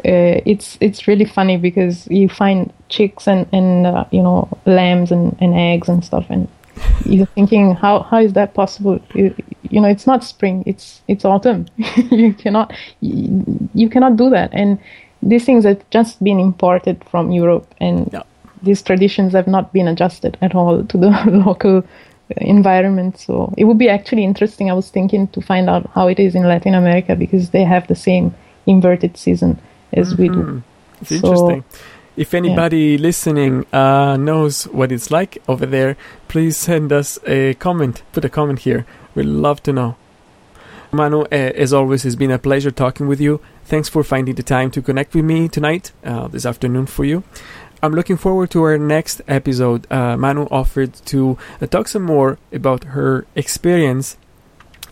uh, 0.06 0.40
it's 0.46 0.78
it's 0.80 1.06
really 1.08 1.26
funny 1.26 1.58
because 1.58 2.08
you 2.08 2.30
find 2.30 2.72
chicks 2.88 3.28
and 3.28 3.46
and 3.52 3.86
uh, 3.86 4.06
you 4.12 4.22
know 4.24 4.48
lambs 4.66 5.12
and, 5.12 5.36
and 5.42 5.54
eggs 5.54 5.90
and 5.90 6.04
stuff 6.06 6.26
and 6.30 6.48
you're 7.06 7.26
thinking 7.36 7.76
how 7.76 8.04
how 8.04 8.20
is 8.20 8.34
that 8.34 8.54
possible? 8.54 9.00
You, 9.14 9.36
you 9.70 9.82
know 9.82 9.90
it's 9.90 10.08
not 10.08 10.24
spring 10.24 10.64
it's 10.66 11.02
it's 11.10 11.26
autumn. 11.26 11.66
You 12.12 12.34
cannot 12.34 12.72
you, 13.02 13.44
you 13.74 13.90
cannot 13.90 14.16
do 14.16 14.30
that. 14.30 14.50
And 14.54 14.80
these 15.22 15.44
things 15.46 15.66
have 15.66 15.82
just 15.90 16.24
been 16.24 16.40
imported 16.40 17.04
from 17.12 17.32
europe 17.34 17.68
and 17.82 18.10
Yeah. 18.14 18.24
these 18.64 18.82
traditions 18.82 19.34
have 19.34 19.48
not 19.48 19.74
been 19.74 19.88
adjusted 19.90 20.38
at 20.42 20.56
all 20.56 20.84
to 20.86 20.98
the 20.98 21.10
local 21.46 21.84
environment 22.38 23.18
so 23.18 23.54
it 23.58 23.66
would 23.66 23.78
be 23.78 23.90
actually 23.90 24.24
interesting 24.24 24.70
i 24.70 24.74
was 24.74 24.90
thinking 24.90 25.28
to 25.30 25.42
find 25.42 25.70
out 25.70 25.90
how 25.96 26.08
it 26.08 26.20
is 26.20 26.36
in 26.36 26.44
latin 26.44 26.76
america 26.76 27.16
because 27.16 27.50
they 27.50 27.64
have 27.64 27.88
the 27.88 27.96
same 27.96 28.34
inverted 28.68 29.18
season 29.18 29.60
as 29.94 30.16
we 30.18 30.30
do 30.30 30.36
Mhm. 30.44 30.64
It's 31.02 31.10
So, 31.10 31.16
interesting. 31.28 31.64
If 32.18 32.34
anybody 32.34 32.98
listening 32.98 33.66
uh, 33.72 34.18
knows 34.18 34.66
what 34.66 34.92
it's 34.92 35.10
like 35.10 35.38
over 35.48 35.66
there, 35.66 35.96
please 36.28 36.58
send 36.58 36.92
us 36.92 37.18
a 37.26 37.54
comment. 37.54 38.04
Put 38.12 38.26
a 38.26 38.30
comment 38.30 38.60
here. 38.60 38.86
We'd 39.16 39.26
love 39.26 39.64
to 39.64 39.72
know. 39.72 39.96
Manu, 40.92 41.22
uh, 41.22 41.28
as 41.32 41.72
always, 41.72 42.04
it's 42.04 42.16
been 42.18 42.32
a 42.32 42.38
pleasure 42.40 42.72
talking 42.72 43.08
with 43.08 43.22
you. 43.22 43.40
Thanks 43.64 43.88
for 43.88 44.04
finding 44.04 44.36
the 44.36 44.44
time 44.44 44.70
to 44.72 44.82
connect 44.82 45.14
with 45.16 45.24
me 45.24 45.48
tonight, 45.48 45.94
uh, 46.04 46.28
this 46.28 46.46
afternoon 46.46 46.88
for 46.88 47.06
you. 47.06 47.24
I'm 47.82 47.94
looking 47.94 48.18
forward 48.18 48.50
to 48.52 48.64
our 48.64 48.78
next 48.78 49.22
episode. 49.28 49.88
Uh, 49.92 50.18
Manu 50.18 50.48
offered 50.52 50.94
to 51.06 51.38
uh, 51.62 51.66
talk 51.68 51.88
some 51.88 52.04
more 52.04 52.38
about 52.52 52.84
her 52.96 53.26
experience 53.36 54.18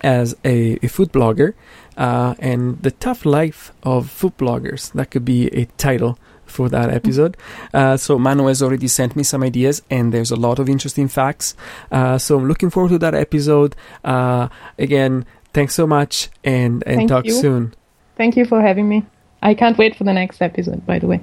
as 0.02 0.36
a, 0.46 0.78
a 0.84 0.88
food 0.88 1.12
blogger 1.12 1.54
uh, 1.98 2.36
and 2.40 2.82
the 2.82 2.92
tough 2.92 3.26
life 3.26 3.72
of 3.84 4.10
food 4.10 4.38
bloggers. 4.38 4.92
That 4.94 5.12
could 5.12 5.26
be 5.26 5.48
a 5.50 5.66
title 5.78 6.18
for 6.46 6.70
that 6.70 6.90
episode. 6.90 7.36
Uh, 7.74 7.98
so 7.98 8.18
Manu 8.18 8.46
has 8.48 8.62
already 8.64 8.88
sent 8.88 9.16
me 9.16 9.24
some 9.24 9.44
ideas, 9.44 9.82
and 9.90 10.14
there's 10.14 10.32
a 10.32 10.36
lot 10.38 10.60
of 10.60 10.70
interesting 10.70 11.08
facts. 11.10 11.56
Uh, 11.92 12.18
so 12.18 12.38
I'm 12.38 12.48
looking 12.48 12.70
forward 12.70 12.90
to 12.90 13.00
that 13.00 13.14
episode. 13.16 13.76
Uh, 14.04 14.48
again, 14.80 15.26
thanks 15.54 15.76
so 15.76 15.86
much, 15.86 16.30
and 16.44 16.84
and 16.86 16.98
Thank 16.98 17.10
talk 17.10 17.26
you. 17.26 17.34
soon. 17.34 17.74
thank 18.16 18.36
you 18.38 18.46
for 18.46 18.60
having 18.62 18.88
me 18.90 19.06
i 19.44 19.54
can't 19.54 19.78
wait 19.78 19.96
for 19.96 20.04
the 20.04 20.14
next 20.14 20.42
episode 20.42 20.84
by 20.88 20.98
the 20.98 21.06
way 21.06 21.20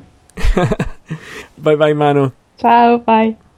bye 1.59 1.77
bye 1.77 1.95
Manu. 1.95 2.33
Ciao, 2.59 2.99
bye. 2.99 3.37